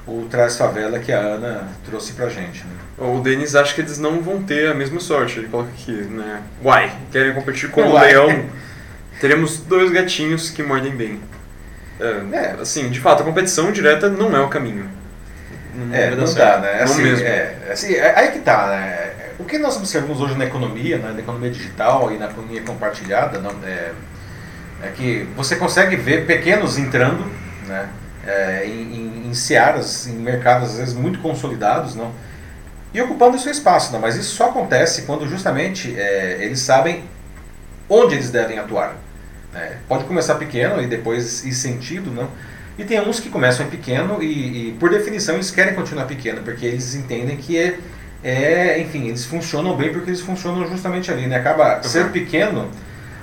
[0.06, 2.64] o Traz Favela que a Ana trouxe pra gente.
[2.64, 2.72] Né?
[2.98, 5.38] O Denis acha que eles não vão ter a mesma sorte.
[5.38, 6.42] Ele coloca aqui, né?
[6.64, 8.46] Uai, querem competir com o leão.
[9.20, 11.20] Teremos dois gatinhos que mordem bem.
[12.00, 12.56] É, é.
[12.60, 14.88] Assim, de fato, a competição direta não é o caminho.
[15.74, 16.76] Não é, não dá, né?
[16.78, 17.24] Não assim, mesmo.
[17.24, 19.10] É, assim, é, aí que tá, né?
[19.40, 23.38] O que nós observamos hoje na economia, né, na economia digital e na economia compartilhada,
[23.38, 23.92] não, é,
[24.82, 27.24] é que você consegue ver pequenos entrando,
[27.66, 27.88] né?
[28.26, 32.12] é, em, em, em searas, em mercados às vezes muito consolidados, não?
[32.92, 33.92] e ocupando seu espaço.
[33.92, 34.00] Não?
[34.00, 37.04] Mas isso só acontece quando justamente é, eles sabem
[37.88, 38.96] onde eles devem atuar.
[39.54, 42.28] É, pode começar pequeno e depois ir sentido, não?
[42.78, 46.64] E tem uns que começam pequeno e, e, por definição, eles querem continuar pequeno, porque
[46.64, 47.78] eles entendem que é,
[48.22, 51.36] é, enfim, eles funcionam bem porque eles funcionam justamente ali, né?
[51.36, 51.82] Acaba uhum.
[51.82, 52.68] ser pequeno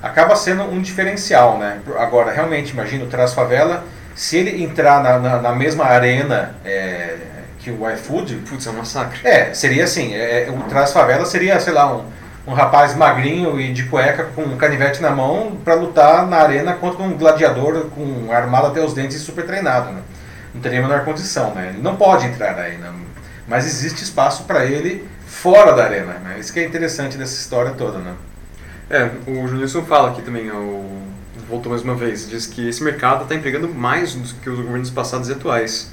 [0.02, 1.80] acaba sendo um diferencial, né?
[1.98, 3.84] Agora, realmente, imagina o Traz Favela
[4.16, 7.16] se ele entrar na, na, na mesma arena é,
[7.60, 8.36] que o iFood.
[8.50, 9.20] Putz, é um massacre.
[9.24, 12.06] É, seria assim: é, o Traz Favela seria, sei lá, um,
[12.48, 16.74] um rapaz magrinho e de cueca com um canivete na mão para lutar na arena
[16.74, 19.91] contra um gladiador com armado até os dentes e super treinado.
[19.91, 20.02] Né?
[20.54, 21.70] Não teria a menor condição, né?
[21.74, 22.91] Ele não pode entrar aí, né?
[23.48, 26.14] Mas existe espaço para ele fora da arena.
[26.14, 26.38] Né?
[26.39, 28.00] Isso que é interessante dessa história toda.
[28.00, 28.14] Né?
[28.89, 31.08] É, o Julius fala aqui também, o
[31.48, 34.89] voltou mais uma vez, diz que esse mercado está empregando mais do que os governos
[34.89, 35.91] passados e atuais.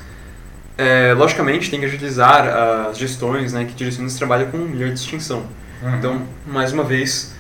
[0.77, 2.49] É, logicamente, tem que agilizar
[2.89, 5.47] as gestões né, que direcionam esse trabalho com melhor distinção.
[5.81, 5.97] Uhum.
[5.97, 7.33] Então, mais uma vez,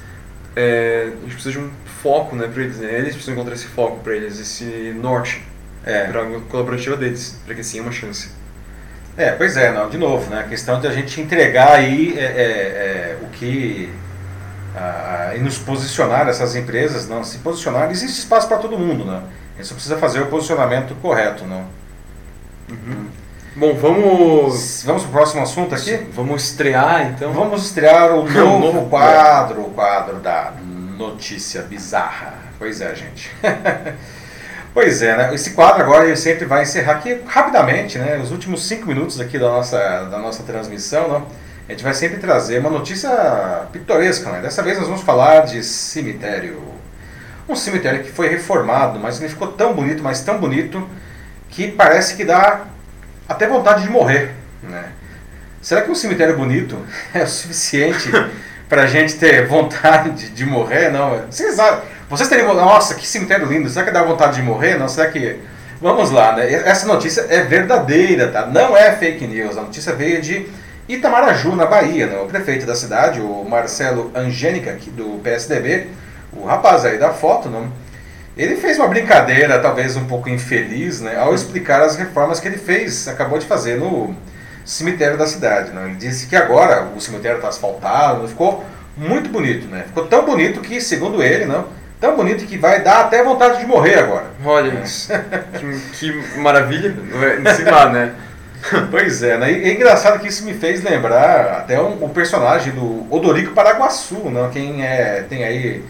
[0.55, 2.79] é, a gente precisa de um foco né, para eles.
[2.79, 2.99] Né?
[2.99, 5.43] Eles precisam encontrar esse foco para eles, esse norte
[5.85, 6.05] é.
[6.05, 8.31] para a colaborativa deles, para que assim é uma chance.
[9.17, 12.23] É, pois é, não, de novo, né, a questão de a gente entregar aí é,
[12.23, 13.93] é, é o que
[15.35, 19.23] e nos posicionar essas empresas, não se posicionar, existe espaço para todo mundo, né?
[19.55, 21.65] A gente só precisa fazer o posicionamento correto, não?
[22.69, 23.07] Uhum.
[23.57, 25.97] Bom, vamos vamos para o próximo assunto aqui.
[26.12, 27.33] Vamos estrear então.
[27.33, 30.53] Vamos estrear o novo, novo quadro, o quadro da
[30.99, 32.35] notícia bizarra.
[32.59, 33.31] Pois é, gente.
[34.75, 35.35] pois é, né?
[35.35, 38.18] Esse quadro agora ele sempre vai encerrar aqui rapidamente, né?
[38.18, 41.27] Os últimos cinco minutos aqui da nossa da nossa transmissão, não?
[41.66, 43.11] a gente vai sempre trazer uma notícia
[43.72, 44.41] pitoresca, né?
[44.43, 46.62] Dessa vez nós vamos falar de cemitério.
[47.49, 50.87] Um cemitério que foi reformado, mas ele ficou tão bonito, mas tão bonito,
[51.49, 52.64] que parece que dá
[53.29, 54.91] até vontade de morrer, né?
[55.62, 56.79] Será que um cemitério bonito
[57.14, 58.11] é o suficiente
[58.68, 60.91] para a gente ter vontade de, morrer?
[60.91, 61.57] Não, vocês,
[62.17, 64.79] vocês teriam, nossa, que cemitério lindo, será que dá vontade de morrer?
[64.79, 65.41] Não, será que...
[65.81, 66.51] Vamos lá, né?
[66.53, 68.47] Essa notícia é verdadeira, tá?
[68.47, 70.47] Não é fake news, a notícia veio de
[70.89, 72.19] Itamaraju, na Bahia, né?
[72.19, 75.89] o prefeito da cidade, o Marcelo Angênica, do PSDB,
[76.33, 77.73] o rapaz aí da foto, não?
[78.37, 81.17] ele fez uma brincadeira, talvez um pouco infeliz, né?
[81.17, 84.15] ao explicar as reformas que ele fez, acabou de fazer no
[84.65, 85.73] cemitério da cidade.
[85.73, 85.87] Não?
[85.87, 88.62] Ele disse que agora o cemitério está asfaltado, ficou
[88.97, 89.85] muito bonito, né?
[89.87, 91.67] ficou tão bonito que, segundo ele, não,
[92.01, 94.26] tão bonito que vai dar até vontade de morrer agora.
[94.45, 94.82] Olha
[95.59, 96.95] que, que maravilha,
[97.57, 98.14] sei lá, né?
[98.90, 99.53] pois é, né?
[99.53, 104.30] E é engraçado que isso me fez lembrar até um, um personagem do Odorico Paraguaçu,
[104.30, 104.49] né?
[104.53, 105.84] Quem é, tem aí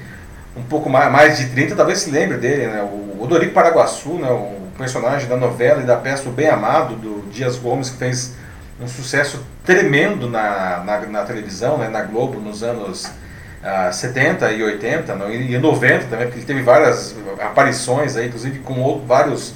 [0.56, 2.82] um pouco mais, mais de 30 talvez se lembre dele, né?
[2.82, 4.28] O Odorico Paraguaçu, né?
[4.28, 8.34] o personagem da novela e da peça O Bem Amado, do Dias Gomes, que fez
[8.80, 11.88] um sucesso tremendo na, na, na televisão, né?
[11.88, 13.08] na Globo, nos anos
[13.64, 15.32] uh, 70 e 80, não?
[15.32, 19.54] e 90 também, porque ele teve várias aparições aí, inclusive com vários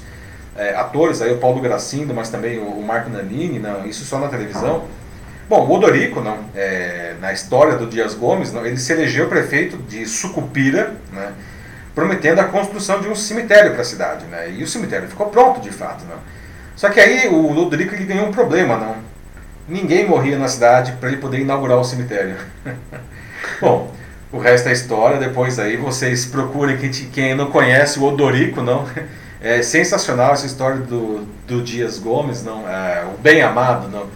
[0.57, 4.19] é, atores, aí o Paulo Gracindo, mas também o, o Marco Nanini, não, isso só
[4.19, 4.85] na televisão.
[5.47, 9.77] Bom, o Odorico, não, é, na história do Dias Gomes, não, ele se elegeu prefeito
[9.77, 11.31] de Sucupira, né,
[11.95, 14.25] prometendo a construção de um cemitério para a cidade.
[14.25, 16.03] Né, e o cemitério ficou pronto, de fato.
[16.05, 16.17] Não.
[16.75, 18.77] Só que aí o Odorico ele ganhou um problema.
[18.77, 18.95] Não.
[19.67, 22.35] Ninguém morria na cidade para ele poder inaugurar o cemitério.
[23.61, 23.93] Bom,
[24.31, 25.17] o resto é história.
[25.17, 28.85] Depois aí vocês procurem quem, quem não conhece o Odorico, não
[29.41, 34.07] é sensacional essa história do, do Dias Gomes, não, é, o bem amado, não.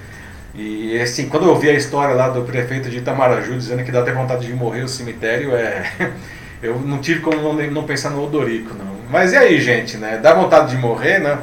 [0.56, 4.02] E assim, quando eu ouvi a história lá do prefeito de Itamaraju dizendo que dá
[4.02, 5.92] até vontade de morrer o cemitério, é,
[6.64, 8.96] Eu não tive como não, não pensar no Odorico, não.
[9.10, 10.18] Mas e aí, gente, né?
[10.18, 11.38] Dá vontade de morrer, né?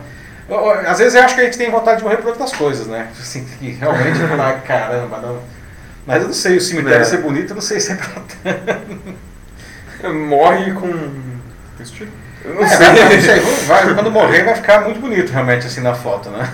[0.87, 3.09] Às vezes eu acho que a gente tem vontade de morrer por outras coisas, né?
[3.21, 3.47] Assim,
[3.79, 5.39] realmente, ah, caramba, não.
[6.07, 7.05] Mas eu não sei, o cemitério É.
[7.05, 8.11] ser bonito, eu não sei se é pra
[10.13, 10.89] Morre com.
[12.43, 12.87] Eu não É, sei.
[12.87, 16.49] vai- não sei, vai- quando morrer vai ficar muito bonito realmente assim na foto, né?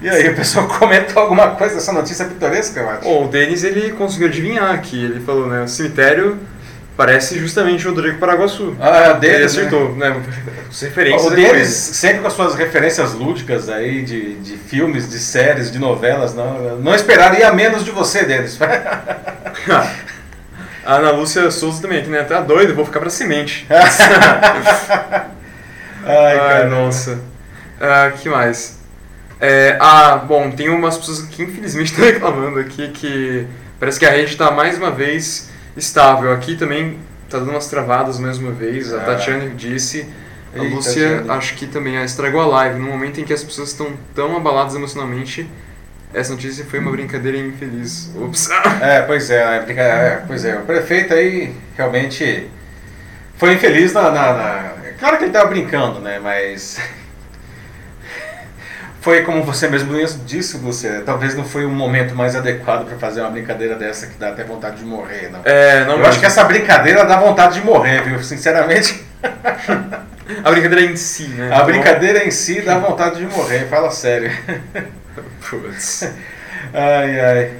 [0.00, 3.02] E aí, o pessoal comentou alguma coisa dessa notícia pitoresca, eu acho.
[3.02, 5.04] Bom, o Denis ele conseguiu adivinhar aqui.
[5.04, 5.62] Ele falou, né?
[5.62, 6.38] O cemitério
[6.96, 8.76] parece justamente o Rodrigo Paraguaçu.
[8.80, 9.62] Ah, ele deles, né?
[9.62, 10.22] acertou, né?
[10.70, 11.96] As referências O é deles, ele.
[11.96, 16.76] sempre com as suas referências lúdicas aí, de, de filmes, de séries, de novelas, não,
[16.78, 18.58] não esperaria menos de você, deles.
[20.84, 22.24] A Ana Lúcia Souza também, que né?
[22.24, 23.64] Tá doido, vou ficar pra semente.
[23.70, 25.28] Ai,
[26.04, 26.68] Ai, cara.
[26.68, 27.20] nossa.
[27.80, 28.80] Ah, que mais?
[29.40, 33.46] É, ah, bom, tem umas pessoas que infelizmente estão reclamando aqui que
[33.78, 36.32] parece que a rede está mais uma vez estável.
[36.32, 36.98] Aqui também
[37.28, 38.92] tá dando umas travadas mais uma vez.
[38.92, 39.00] A Ah.
[39.00, 40.06] Tatiana disse.
[40.54, 42.78] A Eita, Lúcia, acho que também ah, estragou a live.
[42.78, 45.48] No momento em que as pessoas estão tão abaladas emocionalmente,
[46.12, 48.10] essa notícia foi uma brincadeira infeliz.
[48.14, 48.50] Ups.
[48.82, 52.48] É, pois é, é, brinca- é, pois é, o prefeito aí realmente
[53.38, 56.20] foi infeliz na, na- na- é Claro que ele estava brincando, né?
[56.22, 56.78] Mas
[59.02, 59.92] foi como você mesmo
[60.24, 64.14] disse, Lúcia, talvez não foi o momento mais adequado para fazer uma brincadeira dessa que
[64.16, 65.40] dá até vontade de morrer, não.
[65.44, 66.06] É, não Eu mesmo.
[66.06, 68.22] acho que essa brincadeira dá vontade de morrer, viu?
[68.22, 69.04] Sinceramente,
[70.44, 71.50] A brincadeira em si, né?
[71.52, 74.30] a brincadeira em si dá vontade de morrer, fala sério.
[75.50, 76.08] Putz.
[76.72, 77.50] Ai, ai.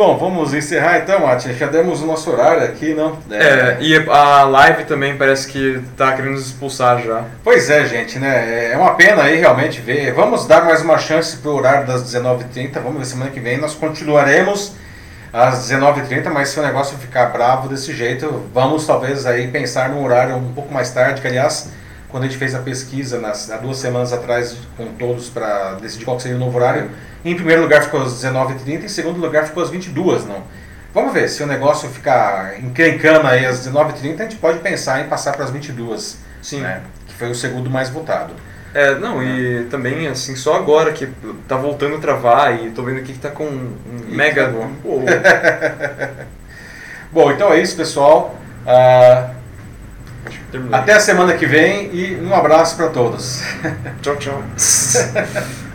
[0.00, 1.52] Bom, vamos encerrar então, Mati.
[1.52, 3.18] Já demos o nosso horário aqui, não?
[3.30, 7.24] É, e a live também parece que tá querendo nos expulsar já.
[7.44, 8.72] Pois é, gente, né?
[8.72, 10.14] É uma pena aí realmente ver.
[10.14, 12.80] Vamos dar mais uma chance pro horário das 19h30.
[12.82, 13.58] Vamos ver semana que vem.
[13.58, 14.72] Nós continuaremos
[15.34, 20.02] às 19h30, mas se o negócio ficar bravo desse jeito, vamos talvez aí pensar num
[20.02, 21.68] horário um pouco mais tarde, que aliás,
[22.10, 26.04] quando a gente fez a pesquisa nas, há duas semanas atrás com todos para decidir
[26.04, 26.90] qual seria o novo horário,
[27.24, 30.42] em primeiro lugar ficou às 19h30, em segundo lugar ficou às 22 não?
[30.92, 35.08] Vamos ver, se o negócio ficar encrencando aí às 19h30, a gente pode pensar em
[35.08, 36.60] passar para as 22 Sim.
[36.60, 36.82] né?
[37.06, 38.34] Que foi o segundo mais votado.
[38.72, 41.08] É, não, e também, assim, só agora que
[41.48, 43.76] tá voltando a travar e tô vendo aqui que tá com um
[44.08, 44.44] Ih, mega.
[44.44, 44.70] travou.
[44.82, 45.00] Pô,
[47.12, 48.36] Bom, então é isso, pessoal.
[48.64, 49.39] Terminou.
[50.72, 53.42] Até a semana que vem e um abraço para todos.
[54.02, 54.42] Tchau, tchau.